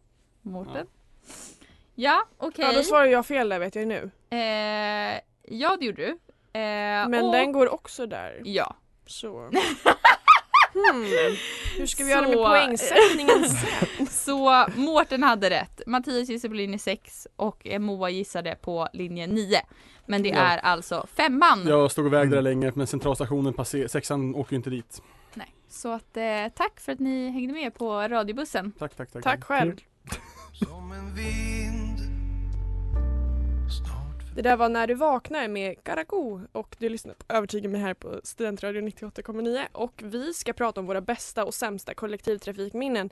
Mårten? 0.42 0.86
Ja, 1.94 2.22
okej. 2.38 2.64
Ja 2.64 2.72
då 2.72 2.82
svarar 2.82 3.04
jag 3.04 3.26
fel 3.26 3.48
där 3.48 3.58
vet 3.58 3.74
jag 3.74 3.88
nu. 3.88 4.10
eh, 4.30 5.20
ja, 5.58 5.76
det 5.80 5.84
gjorde 5.86 6.02
du. 6.02 6.08
Eh, 6.60 7.08
Men 7.08 7.24
och- 7.24 7.32
den 7.32 7.52
går 7.52 7.74
också 7.74 8.06
där. 8.06 8.40
Ja. 8.44 8.76
Så. 9.06 9.50
Hmm. 10.74 11.04
Hur 11.78 11.86
ska 11.86 12.04
vi 12.04 12.10
göra 12.10 12.22
med 12.22 12.32
Så- 12.32 12.44
poängsättningen 12.48 13.48
sen? 13.48 14.06
Så 14.06 14.66
Mårten 14.76 15.22
hade 15.22 15.50
rätt. 15.50 15.80
Mattias 15.86 16.28
gissade 16.28 16.50
på 16.50 16.56
linje 16.56 16.78
6 16.78 17.26
och 17.36 17.66
Moa 17.80 18.10
gissade 18.10 18.54
på 18.54 18.88
linje 18.92 19.26
9. 19.26 19.60
Men 20.06 20.22
det 20.22 20.28
Ja. 20.28 20.34
är 20.36 20.58
alltså 20.58 21.06
femman. 21.16 21.64
Jag 21.66 21.90
stod 21.90 22.06
och 22.06 22.12
vägde 22.12 22.22
Mm. 22.26 22.44
där 22.44 22.50
länge 22.50 22.72
men 22.74 22.86
centralstationen 22.86 23.54
passer, 23.54 23.88
sexan 23.88 24.34
åker 24.34 24.52
ju 24.52 24.56
inte 24.56 24.70
dit. 24.70 25.02
Nej. 25.34 25.54
Så 25.68 25.92
att 25.92 26.16
eh, 26.16 26.24
tack 26.54 26.80
för 26.80 26.92
att 26.92 26.98
ni 27.00 27.30
hängde 27.30 27.52
med 27.52 27.74
på 27.74 27.92
radiobussen. 28.08 28.72
Tack, 28.78 28.94
tack, 28.96 29.10
tack. 29.12 29.22
Tack 29.24 29.44
själv. 29.44 29.76
Som 30.52 30.92
en 30.92 31.14
vind 31.14 31.81
Snart 31.81 31.81
det 34.34 34.42
där 34.42 34.56
var 34.56 34.68
När 34.68 34.86
du 34.86 34.94
vaknar 34.94 35.48
med 35.48 35.84
Karakou 35.84 36.40
och 36.52 36.76
du 36.78 36.88
lyssnar 36.88 37.14
på 37.14 37.24
Övertyga 37.28 37.68
mig 37.68 37.80
här 37.80 37.94
på 37.94 38.20
Studentradion 38.24 38.88
98,9 38.88 39.66
och 39.72 40.02
vi 40.04 40.34
ska 40.34 40.52
prata 40.52 40.80
om 40.80 40.86
våra 40.86 41.00
bästa 41.00 41.44
och 41.44 41.54
sämsta 41.54 41.94
kollektivtrafikminnen. 41.94 43.10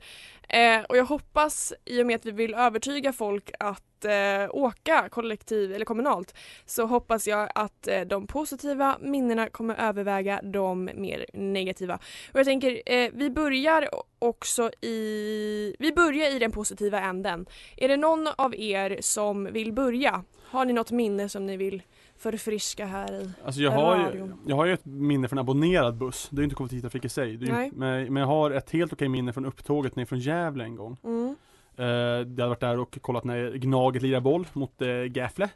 Eh, 0.49 0.81
och 0.89 0.97
jag 0.97 1.05
hoppas 1.05 1.73
i 1.85 2.01
och 2.01 2.07
med 2.07 2.15
att 2.15 2.25
vi 2.25 2.31
vill 2.31 2.53
övertyga 2.53 3.13
folk 3.13 3.51
att 3.59 4.05
eh, 4.05 4.49
åka 4.49 5.09
kollektiv 5.09 5.73
eller 5.73 5.85
kommunalt 5.85 6.35
så 6.65 6.85
hoppas 6.85 7.27
jag 7.27 7.49
att 7.55 7.87
eh, 7.87 8.01
de 8.01 8.27
positiva 8.27 8.97
minnena 9.01 9.49
kommer 9.49 9.75
överväga 9.75 10.41
de 10.43 10.89
mer 10.95 11.25
negativa. 11.33 11.99
Och 12.33 12.39
jag 12.39 12.45
tänker 12.45 12.81
eh, 12.85 13.09
vi 13.13 13.29
börjar 13.29 13.89
också 14.19 14.71
i 14.81 15.75
vi 15.79 15.91
börjar 15.91 16.35
i 16.35 16.39
den 16.39 16.51
positiva 16.51 17.01
änden. 17.01 17.45
Är 17.77 17.87
det 17.87 17.97
någon 17.97 18.27
av 18.27 18.55
er 18.55 18.97
som 19.01 19.53
vill 19.53 19.73
börja? 19.73 20.23
Har 20.51 20.65
ni 20.65 20.73
något 20.73 20.91
minne 20.91 21.29
som 21.29 21.45
ni 21.45 21.57
vill 21.57 21.81
förfriska 22.17 22.85
här 22.85 23.21
i? 23.21 23.29
Alltså 23.45 23.61
jag 23.61 23.71
har, 23.71 23.97
ju, 23.97 24.33
jag 24.47 24.55
har 24.55 24.65
ju 24.65 24.73
ett 24.73 24.85
minne 24.85 25.27
från 25.27 25.39
abonnerad 25.39 25.97
buss. 25.97 26.27
Det 26.31 26.37
är 26.37 26.41
ju 26.41 26.43
inte 26.43 26.55
kollektivtrafik 26.55 27.05
i 27.05 27.09
sig. 27.09 27.29
Ju, 27.29 27.71
men, 27.73 28.15
jag 28.15 28.25
har 28.25 28.51
ett 28.51 28.71
helt 28.71 28.93
okej 28.93 29.09
minne 29.09 29.33
från 29.33 29.45
upptåget 29.45 29.95
ner 29.95 30.05
från 30.05 30.19
Gävle 30.19 30.63
en 30.63 30.75
gång. 30.75 30.97
Mm. 31.03 31.35
Eh, 31.77 31.85
jag 31.85 32.17
hade 32.17 32.47
varit 32.47 32.59
där 32.59 32.79
och 32.79 32.97
kollat 33.01 33.23
när 33.23 33.51
Gnaget 33.51 34.01
lirar 34.01 34.19
boll 34.19 34.47
mot 34.53 34.81
eh, 34.81 34.87
Gävle. 34.87 35.49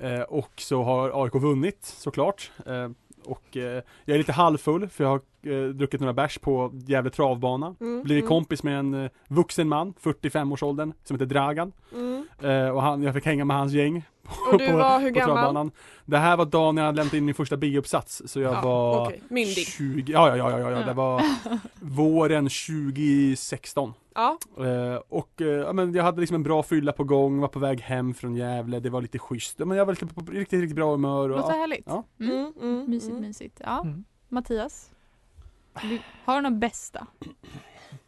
Eh, 0.00 0.20
och 0.20 0.52
så 0.56 0.82
har 0.82 1.24
AIK 1.24 1.34
vunnit 1.34 1.84
såklart. 1.84 2.50
Eh, 2.66 2.88
och 3.26 3.56
eh, 3.56 3.82
jag 4.04 4.14
är 4.14 4.18
lite 4.18 4.32
halvfull 4.32 4.88
för 4.88 5.04
jag 5.04 5.10
har 5.10 5.20
eh, 5.52 5.68
druckit 5.68 6.00
några 6.00 6.12
bärs 6.12 6.38
på 6.38 6.70
Gävle 6.86 7.10
travbana. 7.10 7.74
Mm. 7.80 8.02
Blivit 8.02 8.22
mm, 8.22 8.28
kompis 8.28 8.62
med 8.62 8.78
en 8.78 8.94
eh, 9.04 9.10
vuxen 9.28 9.68
man, 9.68 9.94
45-årsåldern, 10.02 10.92
som 11.04 11.14
heter 11.16 11.26
Dragan. 11.26 11.72
Mm. 11.94 12.26
Eh, 12.42 12.68
och 12.68 12.82
han, 12.82 13.02
jag 13.02 13.14
fick 13.14 13.26
hänga 13.26 13.44
med 13.44 13.56
hans 13.56 13.72
gäng 13.72 14.02
Och 14.52 14.58
du 14.58 14.66
på, 14.70 14.76
var 14.76 15.00
hur 15.00 15.12
på 15.12 15.18
gammal? 15.18 15.36
travbanan. 15.36 15.70
Det 16.04 16.18
här 16.18 16.36
var 16.36 16.44
dagen 16.44 16.76
jag 16.76 16.84
hade 16.84 16.96
lämnat 16.96 17.14
in 17.14 17.24
min 17.24 17.34
första 17.34 17.56
biuppsats, 17.56 18.22
så 18.26 18.40
jag 18.40 18.54
Ja, 18.54 18.60
var 18.60 19.06
okej. 19.06 19.22
Myndig. 19.28 19.66
20, 19.66 20.12
ja, 20.12 20.28
ja, 20.28 20.36
ja, 20.36 20.50
ja, 20.50 20.70
ja, 20.70 20.70
Ja. 20.80 20.86
det 20.86 20.92
var 20.92 21.22
våren 21.80 22.44
2016. 22.48 23.94
Ja. 24.14 24.38
Eh, 24.58 24.96
och 25.08 25.40
eh, 25.40 25.46
ja, 25.46 25.72
men 25.72 25.94
jag 25.94 26.04
hade 26.04 26.20
liksom 26.20 26.34
en 26.34 26.42
bra 26.42 26.62
fylla 26.62 26.92
på 26.92 27.04
gång, 27.04 27.40
var 27.40 27.48
på 27.48 27.58
väg 27.58 27.80
hem 27.80 28.14
från 28.14 28.34
Gävle, 28.34 28.80
det 28.80 28.90
var 28.90 29.02
lite 29.02 29.18
schysst. 29.18 29.58
Men 29.58 29.78
jag 29.78 29.86
var 29.86 29.92
lite 29.92 30.06
på 30.06 30.24
på 30.24 30.32
riktigt, 30.32 30.60
riktigt 30.60 30.76
bra 30.76 30.90
humör. 30.90 31.30
Och, 31.30 31.36
Låter 31.36 31.52
ja. 31.52 31.60
härligt. 31.60 31.86
Ja. 31.86 32.04
Mm. 32.20 32.32
Mm, 32.36 32.52
mm, 32.60 32.90
Mysigt, 32.90 33.10
mm. 33.10 33.22
mysigt. 33.22 33.60
Ja. 33.64 33.82
Mm. 33.82 34.04
Mattias? 34.28 34.90
Du, 35.82 35.98
har 36.24 36.42
du 36.42 36.50
något 36.50 36.60
bästa? 36.60 37.06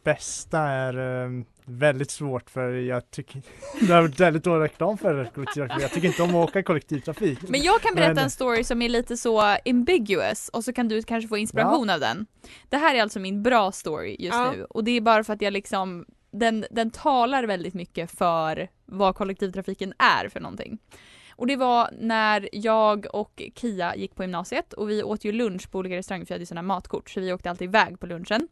Bästa 0.03 0.59
är 0.59 1.23
eh, 1.25 1.43
väldigt 1.67 2.11
svårt 2.11 2.49
för 2.49 2.69
jag 2.71 3.11
tycker 3.11 3.41
det 3.87 3.93
har 3.93 4.01
varit 4.01 4.19
väldigt 4.19 4.43
dålig 4.43 4.63
reklam 4.65 4.97
för 4.97 5.25
kollektivtrafik. 5.25 5.83
Jag 5.83 5.91
tycker 5.91 6.07
inte 6.07 6.23
om 6.23 6.29
att 6.29 6.49
åka 6.49 6.63
kollektivtrafik. 6.63 7.39
Men 7.49 7.61
jag 7.61 7.81
kan 7.81 7.95
berätta 7.95 8.13
Men- 8.13 8.23
en 8.23 8.29
story 8.31 8.63
som 8.63 8.81
är 8.81 8.89
lite 8.89 9.17
så 9.17 9.41
ambiguous 9.65 10.49
och 10.49 10.63
så 10.63 10.73
kan 10.73 10.87
du 10.87 11.03
kanske 11.03 11.27
få 11.27 11.37
inspiration 11.37 11.89
av 11.89 11.99
den. 11.99 12.25
Det 12.69 12.77
här 12.77 12.95
är 12.95 13.01
alltså 13.01 13.19
min 13.19 13.43
bra 13.43 13.71
story 13.71 14.15
just 14.19 14.35
Ja. 14.35 14.51
nu 14.51 14.65
och 14.65 14.83
det 14.83 14.91
är 14.91 15.01
bara 15.01 15.23
för 15.23 15.33
att 15.33 15.41
jag 15.41 15.53
liksom 15.53 16.05
den, 16.31 16.65
den 16.71 16.91
talar 16.91 17.43
väldigt 17.43 17.73
mycket 17.73 18.11
för 18.11 18.67
vad 18.85 19.15
kollektivtrafiken 19.15 19.93
är 19.99 20.29
för 20.29 20.39
någonting. 20.39 20.77
Och 21.31 21.47
det 21.47 21.55
var 21.55 21.89
när 21.99 22.49
jag 22.51 23.05
och 23.13 23.41
Kia 23.55 23.95
gick 23.95 24.15
på 24.15 24.23
gymnasiet 24.23 24.73
och 24.73 24.89
vi 24.89 25.03
åt 25.03 25.25
ju 25.25 25.31
lunch 25.31 25.71
på 25.71 25.77
olika 25.79 25.95
restauranger 25.95 26.25
för 26.25 26.31
jag 26.31 26.35
hade 26.35 26.41
ju 26.41 26.45
sådana 26.45 26.61
matkort 26.67 27.09
så 27.09 27.19
vi 27.19 27.33
åkte 27.33 27.49
alltid 27.49 27.67
iväg 27.69 27.99
på 27.99 28.05
lunchen. 28.05 28.47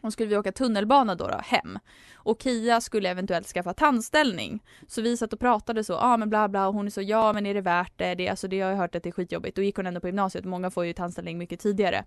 Och 0.00 0.12
skulle 0.12 0.28
vi 0.28 0.36
åka 0.36 0.52
tunnelbana 0.52 1.14
då, 1.14 1.28
då 1.28 1.40
hem. 1.44 1.78
Och 2.14 2.42
Kia 2.42 2.80
skulle 2.80 3.08
eventuellt 3.08 3.46
skaffa 3.46 3.74
tandställning. 3.74 4.62
Så 4.86 5.02
vi 5.02 5.16
satt 5.16 5.32
och 5.32 5.40
pratade 5.40 5.84
så, 5.84 5.92
ja 5.92 5.98
ah, 6.02 6.16
men 6.16 6.30
bla 6.30 6.48
bla 6.48 6.68
och 6.68 6.74
hon 6.74 6.86
är 6.86 6.90
så, 6.90 7.02
ja 7.02 7.32
men 7.32 7.46
är 7.46 7.54
det 7.54 7.60
värt 7.60 7.92
det? 7.96 8.14
det 8.14 8.28
alltså 8.28 8.48
det 8.48 8.60
har 8.60 8.70
jag 8.70 8.76
hört 8.76 8.94
att 8.94 9.02
det 9.02 9.08
är 9.08 9.12
skitjobbigt. 9.12 9.56
Då 9.56 9.62
gick 9.62 9.76
hon 9.76 9.86
ändå 9.86 10.00
på 10.00 10.08
gymnasiet, 10.08 10.44
många 10.44 10.70
får 10.70 10.84
ju 10.84 10.92
tandställning 10.92 11.38
mycket 11.38 11.60
tidigare. 11.60 12.04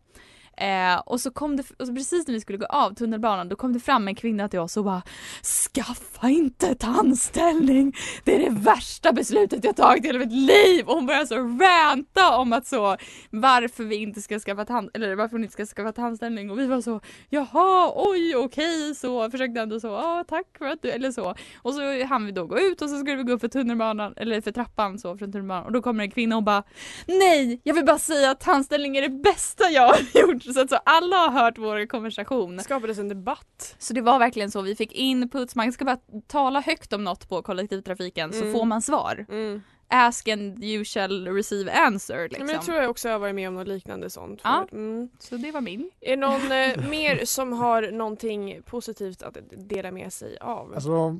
Eh, 0.58 1.00
och 1.06 1.22
så 1.22 1.32
kom 1.32 1.58
det, 1.58 1.64
och 1.80 1.88
så 1.88 1.94
precis 1.94 2.28
när 2.28 2.34
vi 2.34 2.42
skulle 2.42 2.58
gå 2.58 2.66
av 2.66 2.94
tunnelbanan 2.94 3.50
då 3.50 3.56
kom 3.56 3.74
det 3.74 3.80
fram 3.80 4.08
en 4.08 4.16
kvinna 4.16 4.50
till 4.50 4.60
oss 4.60 4.78
och 4.78 4.84
bara 4.84 5.02
Skaffa 5.44 6.30
inte 6.30 6.76
tandställning! 6.76 7.96
Det 8.24 8.36
är 8.36 8.50
det 8.50 8.60
värsta 8.60 9.14
beslutet 9.14 9.64
jag 9.64 9.76
tagit 9.76 10.04
i 10.04 10.08
hela 10.08 10.20
mitt 10.20 10.32
liv! 10.32 10.88
Och 10.88 10.96
hon 10.96 11.06
började 11.06 11.28
så 11.28 11.36
ranta 11.36 12.38
om 12.38 12.54
att 12.54 12.68
så 12.68 12.98
varför 13.30 13.84
vi 13.84 13.96
inte 13.96 14.22
ska 14.22 14.40
skaffa 14.40 14.66
tand, 14.66 14.90
eller 14.94 15.16
varför 15.16 15.32
hon 15.32 15.44
inte 15.44 15.54
ska 15.54 15.66
skaffa 15.66 15.92
tandställning 15.92 16.52
och 16.52 16.60
vi 16.60 16.66
var 16.66 16.82
så 16.82 17.02
jaha, 17.30 17.92
oj, 17.96 18.36
okej, 18.36 18.96
så 18.96 19.32
försökte 19.32 19.62
ändå 19.62 19.80
så, 19.80 19.88
ja 19.88 20.26
tack 20.28 20.46
för 20.58 20.66
att 20.66 20.82
du, 20.82 20.90
eller 20.92 21.12
så. 21.12 21.36
Och 21.62 21.74
så 21.74 22.06
hann 22.06 22.26
vi 22.26 22.32
då 22.32 22.46
gå 22.46 22.60
ut 22.60 22.82
och 22.82 22.90
så 22.90 22.98
skulle 22.98 23.16
vi 23.16 23.24
gå 23.24 23.34
upp 23.34 23.42
för 23.42 23.48
tunnelbanan, 23.48 24.14
eller 24.18 24.42
för 24.42 24.52
trappan 24.52 25.00
så 25.00 25.18
från 25.18 25.32
tunnelbanan 25.32 25.66
och 25.66 25.72
då 25.72 25.82
kommer 25.82 26.04
en 26.04 26.12
kvinna 26.12 26.38
och 26.38 26.44
bara 26.44 26.64
Nej, 27.06 27.62
jag 27.64 27.74
vill 27.74 27.86
bara 27.86 28.00
säga 28.00 28.32
att 28.32 28.40
tandställning 28.40 28.98
är 28.98 29.02
det 29.02 29.10
bästa 29.10 29.70
jag 29.70 29.88
har 29.88 29.98
gjort. 30.22 30.41
Så 30.42 30.62
att 30.62 30.70
så 30.70 30.76
alla 30.86 31.16
har 31.16 31.32
hört 31.44 31.58
vår 31.58 31.86
konversation. 31.86 32.60
skapades 32.60 32.98
en 33.00 33.08
debatt. 33.10 33.76
Så 33.80 33.94
det 33.94 34.02
var 34.02 34.20
verkligen 34.20 34.52
så, 34.52 34.62
vi 34.62 34.76
fick 34.76 34.92
inputs, 34.92 35.56
man 35.56 35.72
ska 35.72 35.86
bara 35.86 35.98
tala 36.28 36.62
högt 36.62 36.94
om 36.94 37.04
något 37.04 37.30
på 37.30 37.42
kollektivtrafiken 37.42 38.34
så 38.34 38.40
Mm. 38.42 38.54
får 38.54 38.66
man 38.66 38.82
svar. 38.82 39.26
Mm. 39.30 39.62
Ask 39.94 40.28
and 40.28 40.64
you 40.64 40.86
shall 40.86 41.28
receive 41.28 41.72
answer 41.72 42.24
liksom. 42.30 42.46
Men 42.46 42.56
jag 42.56 42.66
tror 42.66 42.78
jag 42.78 42.90
också 42.90 43.10
har 43.10 43.20
varit 43.20 43.36
med 43.36 43.48
om 43.48 43.54
något 43.56 43.68
liknande 43.68 44.10
sånt. 44.10 44.42
Ja. 44.44 44.68
Mm. 44.72 45.10
Så 45.20 45.38
det 45.38 45.52
var 45.52 45.62
min. 45.62 45.92
Är 46.02 46.10
det 46.10 46.16
någon 46.16 46.52
eh, 46.52 46.90
mer 46.90 47.26
som 47.26 47.54
har 47.54 47.92
någonting 47.92 48.62
positivt 48.66 49.24
att 49.24 49.38
dela 49.58 49.92
med 49.92 50.14
sig 50.14 50.38
av? 50.40 50.74
Alltså, 50.74 51.20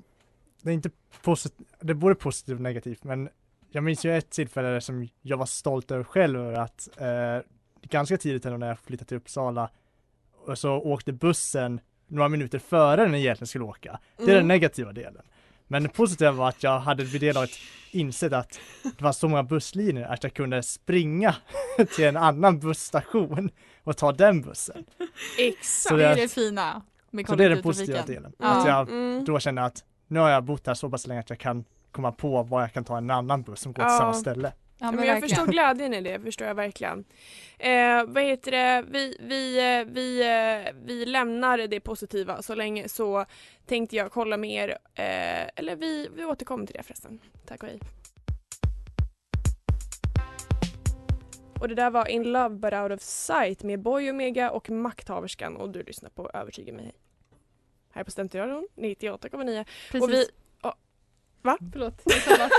det 0.62 0.70
är 0.70 0.74
inte 0.74 0.90
positivt, 1.22 1.68
det 1.80 1.92
är 1.92 1.96
både 1.96 2.16
positivt 2.16 2.56
och 2.56 2.62
negativt, 2.62 3.04
men 3.04 3.30
jag 3.70 3.84
minns 3.84 4.06
ju 4.06 4.18
ett 4.18 4.30
tillfälle 4.30 4.82
som 4.82 5.08
jag 5.22 5.38
var 5.38 5.46
stolt 5.46 5.92
över 5.92 6.04
själv 6.04 6.40
över 6.40 6.54
att 6.54 6.90
eh, 6.98 7.46
ganska 7.82 8.18
tidigt 8.18 8.46
ändå 8.46 8.58
när 8.58 8.68
jag 8.68 8.80
flyttade 8.80 9.08
till 9.08 9.18
Uppsala 9.18 9.70
och 10.46 10.58
så 10.58 10.72
åkte 10.74 11.14
bussen 11.14 11.80
några 12.08 12.30
minuter 12.30 12.60
före 12.60 13.04
den 13.04 13.16
egentligen 13.16 13.48
skulle 13.48 13.66
åka. 13.66 14.00
Det 14.18 14.24
är 14.24 14.28
den 14.28 14.36
Mm. 14.36 14.48
negativa 14.48 14.92
delen. 14.94 15.22
Men 15.68 15.84
det 15.84 15.90
positiva 15.90 16.32
var 16.32 16.50
att 16.50 16.64
jag 16.64 16.80
hade 16.80 17.04
vid 17.04 17.22
det 17.22 17.34
laget 17.34 17.52
insett 17.92 18.34
att 18.34 18.60
det 18.84 19.02
var 19.02 19.12
så 19.12 19.28
många 19.28 19.44
busslinjer 19.44 20.06
att 20.06 20.24
jag 20.24 20.34
kunde 20.34 20.64
springa 20.64 21.36
till 21.96 22.06
en 22.06 22.18
annan 22.18 22.60
busstation 22.60 23.50
och 23.84 23.98
ta 23.98 24.12
den 24.12 24.42
bussen. 24.42 24.86
Exakt. 25.40 25.66
Så 25.90 25.96
det 25.96 26.06
är 26.06 26.16
det- 26.16 26.22
det 26.22 26.28
fina 26.28 26.82
med 27.12 27.28
Så 27.28 27.36
det 27.36 27.46
är 27.46 27.50
den 27.50 27.62
positiva 27.64 28.02
delen. 28.06 28.34
Ja. 28.40 28.48
Att 28.48 28.68
jag 28.68 28.90
Mm. 28.90 29.26
då 29.26 29.40
kände 29.40 29.64
att 29.66 29.84
nu 30.08 30.20
har 30.20 30.30
jag 30.30 30.44
bott 30.44 30.68
här 30.68 30.74
så 30.74 30.90
pass 30.90 31.08
länge 31.08 31.20
att 31.20 31.30
jag 31.30 31.40
kan 31.40 31.64
komma 31.92 32.12
på 32.12 32.44
var 32.44 32.62
jag 32.62 32.74
kan 32.74 32.84
ta 32.84 32.98
en 32.98 33.10
annan 33.10 33.42
buss 33.44 33.60
som 33.62 33.74
går 33.74 33.84
till 33.84 33.92
Ja. 33.92 33.98
samma 33.98 34.14
ställe. 34.14 34.54
Men 34.82 34.96
men 34.96 35.06
jag 35.06 35.14
verkligen. 35.14 35.30
förstår 35.30 35.52
glädjen 35.52 35.94
i 35.94 36.02
det, 36.02 36.20
förstår 36.20 36.48
jag 36.48 36.56
verkligen. 36.56 37.06
Eh, 37.60 38.04
vad 38.08 38.24
heter 38.24 38.52
det, 38.52 38.86
vi, 38.88 39.18
vi, 39.20 39.58
eh, 39.80 39.86
vi, 39.94 40.22
eh, 40.22 40.74
vi 40.84 41.06
lämnar 41.06 41.58
det 41.58 41.80
positiva 41.80 42.42
så 42.42 42.56
länge 42.56 42.90
så 42.90 43.26
tänkte 43.66 43.96
jag 43.96 44.12
kolla 44.12 44.38
med 44.38 44.52
er, 44.52 44.70
eh, 44.94 45.50
eller 45.56 45.76
vi, 45.76 46.10
vi 46.16 46.26
återkommer 46.26 46.66
till 46.66 46.76
det 46.76 46.84
förresten. 46.84 47.20
Tack 47.46 47.64
och 47.64 47.70
hej. 47.70 47.80
Och 51.60 51.68
det 51.68 51.76
där 51.76 51.90
var 51.90 52.08
In 52.08 52.24
Love 52.24 52.56
But 52.56 52.74
Out 52.74 52.92
of 52.92 53.02
Sight 53.02 53.64
med 53.64 53.80
Boy 53.80 54.10
Omega 54.10 54.52
och 54.52 54.70
Makthaverskan 54.70 55.56
och 55.56 55.70
du 55.70 55.84
lyssnar 55.84 56.10
på 56.10 56.30
Övertyga 56.34 56.74
mig. 56.74 56.94
Här 57.94 58.04
på 58.04 58.12
Studentradion 58.12 58.68
98,9 58.76 59.66
Precis. 59.92 60.02
och 60.02 60.10
vi, 60.10 60.26
va? 61.44 61.58
Förlåt, 61.72 62.04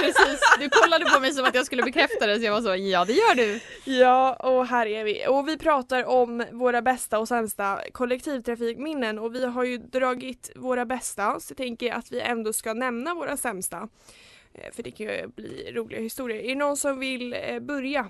precis. 0.01 0.41
Du 0.61 0.69
kollade 0.69 1.05
på 1.05 1.21
mig 1.21 1.33
som 1.33 1.45
att 1.45 1.55
jag 1.55 1.67
skulle 1.67 1.83
bekräfta 1.83 2.27
det 2.27 2.39
så 2.39 2.45
jag 2.45 2.53
var 2.53 2.61
så, 2.61 2.77
ja 2.77 3.05
det 3.05 3.13
gör 3.13 3.35
du. 3.35 3.61
Ja, 3.93 4.35
och 4.35 4.67
här 4.67 4.87
är 4.87 5.05
vi. 5.05 5.27
Och 5.29 5.49
vi 5.49 5.59
pratar 5.59 6.05
om 6.05 6.45
våra 6.53 6.83
bästa 6.83 7.19
och 7.19 7.29
sämsta 7.29 7.81
kollektivtrafikminnen 7.93 9.19
och 9.19 9.35
vi 9.35 9.47
har 9.47 9.65
ju 9.65 9.79
dragit 9.79 10.51
våra 10.57 10.85
bästa 10.85 11.41
så 11.41 11.51
jag 11.53 11.57
tänker 11.57 11.93
att 11.93 12.13
vi 12.13 12.21
ändå 12.21 12.53
ska 12.53 12.75
nämna 12.75 13.15
våra 13.15 13.37
sämsta. 13.37 13.89
Eh, 14.55 14.73
För 14.73 14.83
det 14.83 14.91
kan 14.91 15.07
ju 15.07 15.27
bli 15.37 15.73
roliga 15.75 16.01
historier. 16.01 16.39
Är 16.43 16.49
det 16.49 16.55
någon 16.55 16.77
som 16.77 16.99
vill 16.99 17.33
eh, 17.35 17.59
börja? 17.61 18.09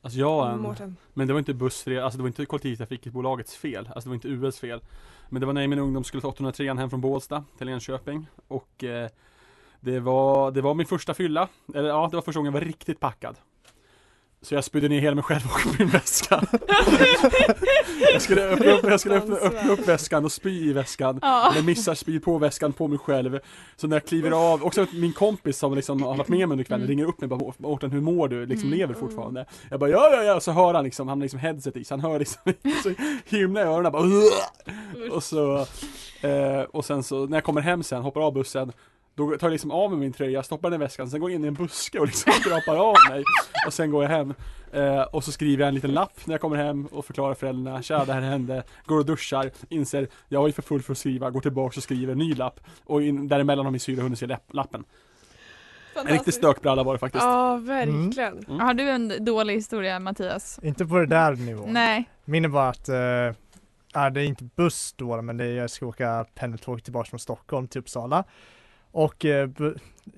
Alltså 0.00 0.18
jag 0.18 0.30
har 0.30 0.50
en, 0.50 0.60
Mårten. 0.60 0.96
men 1.14 1.26
det 1.26 1.32
var 1.32 1.38
inte 1.38 1.54
bussre, 1.54 2.04
alltså 2.04 2.16
det 2.16 2.22
var 2.22 2.28
inte 2.28 2.46
kollektivtrafikbolagets 2.46 3.56
fel, 3.56 3.86
alltså 3.94 4.00
det 4.00 4.08
var 4.08 4.14
inte 4.14 4.28
ULs 4.28 4.58
fel. 4.60 4.80
Men 5.28 5.40
det 5.40 5.46
var 5.46 5.52
när 5.52 5.60
jag 5.60 5.64
i 5.64 5.68
min 5.68 5.78
ungdom 5.78 6.04
skulle 6.04 6.20
ta 6.20 6.28
803 6.28 6.74
hem 6.74 6.90
från 6.90 7.00
Bålsta 7.00 7.44
till 7.58 7.68
Enköping 7.68 8.26
och 8.48 8.84
eh, 8.84 9.08
det 9.84 10.00
var, 10.00 10.50
det 10.50 10.60
var 10.60 10.74
min 10.74 10.86
första 10.86 11.14
fylla, 11.14 11.48
eller 11.74 11.88
ja 11.88 12.08
det 12.10 12.16
var 12.16 12.22
första 12.22 12.38
gången 12.38 12.52
jag 12.54 12.60
var 12.60 12.66
riktigt 12.66 13.00
packad. 13.00 13.36
Så 14.42 14.54
jag 14.54 14.64
spydde 14.64 14.88
ner 14.88 15.00
hela 15.00 15.14
mig 15.14 15.24
själv 15.24 15.42
och 15.44 15.74
min 15.78 15.88
väska. 15.88 16.42
jag 18.12 18.22
skulle 18.22 18.48
öppna 18.52 18.72
upp, 18.72 18.84
jag 18.84 19.00
skulle 19.00 19.16
öppna, 19.16 19.36
öppna 19.36 19.72
upp 19.72 19.88
väskan 19.88 20.24
och 20.24 20.32
spy 20.32 20.70
i 20.70 20.72
väskan. 20.72 21.18
Ja. 21.22 21.52
Men 21.54 21.64
missar 21.64 21.94
spy 21.94 22.20
på 22.20 22.38
väskan 22.38 22.72
på 22.72 22.88
mig 22.88 22.98
själv. 22.98 23.38
Så 23.76 23.86
när 23.86 23.96
jag 23.96 24.04
kliver 24.06 24.30
av, 24.52 24.64
också 24.64 24.86
min 24.92 25.12
kompis 25.12 25.58
som 25.58 25.74
liksom 25.74 26.02
har 26.02 26.16
varit 26.16 26.28
med 26.28 26.48
mig 26.48 26.52
under 26.54 26.64
kvällen 26.64 26.84
Mm. 26.84 26.90
ringer 26.90 27.04
upp 27.08 27.20
mig 27.20 27.30
och 27.30 27.38
bara 27.38 27.52
Mårten 27.58 27.90
hur 27.90 28.00
mår 28.00 28.28
du? 28.28 28.46
Liksom 28.46 28.66
Mm. 28.68 28.78
lever 28.78 28.94
fortfarande? 28.94 29.46
Jag 29.70 29.80
bara 29.80 29.90
ja 29.90 30.10
ja 30.12 30.22
ja, 30.22 30.40
så 30.40 30.52
hör 30.52 30.74
han 30.74 30.84
liksom, 30.84 31.08
han 31.08 31.18
har 31.18 31.22
liksom 31.22 31.40
headset 31.40 31.76
i 31.76 31.84
så 31.84 31.94
han 31.94 32.00
hör 32.00 32.18
liksom 32.18 32.42
så 32.82 32.92
himla 33.36 33.60
i 33.60 33.64
öronen 33.64 33.92
bara 33.92 34.02
"Ugh!" 34.02 35.12
Och 35.12 35.22
så, 35.24 35.56
eh, 36.20 36.60
och 36.70 36.84
sen 36.84 37.02
så 37.02 37.26
när 37.26 37.36
jag 37.36 37.44
kommer 37.44 37.60
hem 37.60 37.82
sen, 37.82 38.02
hoppar 38.02 38.20
av 38.20 38.32
bussen 38.32 38.72
då 39.14 39.36
tar 39.36 39.46
jag 39.46 39.52
liksom 39.52 39.70
av 39.70 39.90
mig 39.90 39.98
min 39.98 40.12
tröja, 40.12 40.42
stoppar 40.42 40.70
den 40.70 40.80
i 40.80 40.84
väskan, 40.84 41.10
sen 41.10 41.20
går 41.20 41.30
jag 41.30 41.38
in 41.38 41.44
i 41.44 41.48
en 41.48 41.54
buske 41.54 41.98
och 41.98 42.06
liksom 42.06 42.32
skrapar 42.40 42.76
av 42.76 42.94
mig 43.10 43.24
Och 43.66 43.72
sen 43.72 43.90
går 43.90 44.02
jag 44.02 44.10
hem 44.10 44.34
eh, 44.72 45.02
Och 45.02 45.24
så 45.24 45.32
skriver 45.32 45.62
jag 45.62 45.68
en 45.68 45.74
liten 45.74 45.92
lapp 45.92 46.26
när 46.26 46.34
jag 46.34 46.40
kommer 46.40 46.56
hem 46.56 46.86
och 46.86 47.04
förklarar 47.04 47.34
föräldrarna 47.34 47.82
Tja 47.82 48.04
det 48.04 48.12
här 48.12 48.20
hände, 48.20 48.62
går 48.86 48.98
och 48.98 49.06
duschar, 49.06 49.50
inser 49.68 50.08
Jag 50.28 50.40
var 50.40 50.46
ju 50.46 50.52
för 50.52 50.62
full 50.62 50.82
för 50.82 50.92
att 50.92 50.98
skriva, 50.98 51.30
går 51.30 51.40
tillbaks 51.40 51.76
och 51.76 51.82
skriver 51.82 52.12
en 52.12 52.18
ny 52.18 52.34
lapp 52.34 52.60
Och 52.84 53.02
in, 53.02 53.28
däremellan 53.28 53.64
har 53.64 53.70
min 53.70 53.80
syrra 53.80 54.02
hunnit 54.02 54.18
se 54.18 54.26
lapp, 54.26 54.54
lappen 54.54 54.84
En 55.96 56.06
riktig 56.06 56.34
stökbralla 56.34 56.82
var 56.82 56.92
det 56.92 56.98
faktiskt 56.98 57.24
Ja, 57.24 57.56
verkligen. 57.56 58.44
Mm. 58.48 58.60
Har 58.60 58.74
du 58.74 58.90
en 58.90 59.24
dålig 59.24 59.54
historia 59.54 59.98
Mattias? 59.98 60.60
Inte 60.62 60.86
på 60.86 60.98
det 60.98 61.06
där 61.06 61.32
nivån. 61.32 61.72
Nej. 61.72 62.10
Min 62.24 62.44
är 62.44 62.48
bara 62.48 62.68
att, 62.68 62.88
eh, 62.88 62.96
ja, 63.92 64.10
det 64.10 64.20
är 64.20 64.24
inte 64.24 64.44
buss 64.44 64.94
då, 64.96 65.22
men 65.22 65.36
det 65.36 65.44
är, 65.44 65.54
jag 65.54 65.70
ska 65.70 65.86
åka 65.86 66.26
pendeltåg 66.34 66.84
tillbaka 66.84 67.10
från 67.10 67.20
Stockholm 67.20 67.68
till 67.68 67.80
Uppsala. 67.80 68.24
Och 68.94 69.24
eh, 69.24 69.48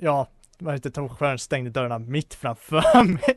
ja, 0.01 0.27
vad 0.59 0.75
heter 0.75 0.91
tågchauffören 0.91 1.39
stängde 1.39 1.71
dörrarna 1.71 1.99
mitt 1.99 2.35
framför 2.35 3.05
mig. 3.13 3.37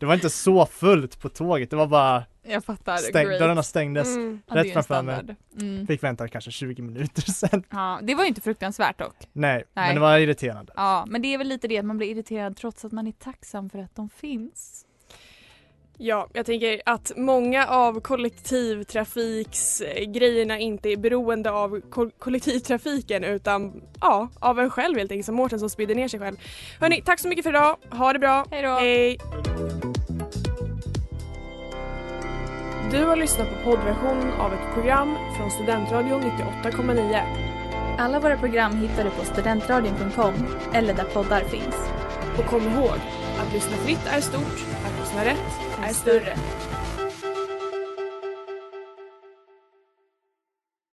det 0.00 0.06
var 0.06 0.14
inte 0.14 0.30
så 0.30 0.66
fullt 0.66 1.20
på 1.20 1.28
tåget, 1.28 1.70
det 1.70 1.76
var 1.76 1.86
bara 1.86 2.24
Jag 2.42 2.64
fattar. 2.64 2.96
stäng, 2.96 3.26
Great. 3.26 3.40
dörrarna 3.40 3.62
stängdes. 3.62 4.16
Mm. 4.16 4.42
Rätt 4.46 4.72
framför 4.72 5.02
mig. 5.02 5.36
Mm. 5.60 5.86
Fick 5.86 6.02
vänta 6.02 6.28
kanske 6.28 6.50
20 6.50 6.82
minuter 6.82 7.22
sen. 7.32 7.62
Ja, 7.70 7.98
det 8.02 8.14
var 8.14 8.22
ju 8.22 8.28
inte 8.28 8.40
fruktansvärt 8.40 8.98
dock. 8.98 9.16
Nej, 9.32 9.64
Nej. 9.74 9.86
men 9.86 9.94
det 9.94 10.00
var 10.00 10.18
irriterande. 10.18 10.72
Ja, 10.76 11.04
men 11.08 11.22
det 11.22 11.34
är 11.34 11.38
väl 11.38 11.48
lite 11.48 11.68
det 11.68 11.78
att 11.78 11.84
man 11.84 11.96
blir 11.96 12.08
irriterad 12.08 12.56
trots 12.56 12.84
att 12.84 12.92
man 12.92 13.06
är 13.06 13.12
tacksam 13.12 13.70
för 13.70 13.78
att 13.78 13.94
de 13.96 14.08
finns. 14.10 14.83
Ja, 15.98 16.28
jag 16.32 16.46
tänker 16.46 16.80
att 16.86 17.12
många 17.16 17.66
av 17.66 18.00
kollektivtrafiksgrejerna 18.00 20.58
inte 20.58 20.88
är 20.88 20.96
beroende 20.96 21.50
av 21.50 21.80
ko- 21.90 22.10
kollektivtrafiken 22.18 23.24
utan 23.24 23.82
ja, 24.00 24.28
av 24.40 24.60
en 24.60 24.70
själv 24.70 24.98
helt 24.98 25.10
enkelt, 25.10 25.26
som 25.26 25.34
Mårten 25.34 25.58
som 25.58 25.70
spydde 25.70 25.94
ner 25.94 26.08
sig 26.08 26.20
själv. 26.20 26.36
Hörni, 26.80 27.02
tack 27.02 27.20
så 27.20 27.28
mycket 27.28 27.42
för 27.44 27.50
idag. 27.50 27.76
Ha 27.90 28.12
det 28.12 28.18
bra. 28.18 28.46
Hej 28.50 28.62
då! 28.62 28.68
Hej! 28.68 29.18
Du 32.90 33.04
har 33.04 33.16
lyssnat 33.16 33.48
på 33.48 33.54
poddversion 33.70 34.32
av 34.32 34.52
ett 34.52 34.74
program 34.74 35.16
från 35.36 35.50
Studentradion 35.50 36.22
98,9. 36.22 37.20
Alla 37.98 38.20
våra 38.20 38.36
program 38.36 38.76
hittar 38.76 39.04
du 39.04 39.10
på 39.10 39.24
studentradion.com 39.24 40.34
eller 40.72 40.94
där 40.94 41.04
poddar 41.04 41.40
finns. 41.40 41.76
Och 42.38 42.44
kom 42.44 42.62
ihåg, 42.62 42.94
att 43.38 43.52
lyssna 43.52 43.76
fritt 43.76 44.06
är 44.06 44.20
stort, 44.20 44.64
att 44.86 45.00
lyssna 45.00 45.24
rätt 45.24 45.73
är 45.88 45.92
större. 45.94 46.36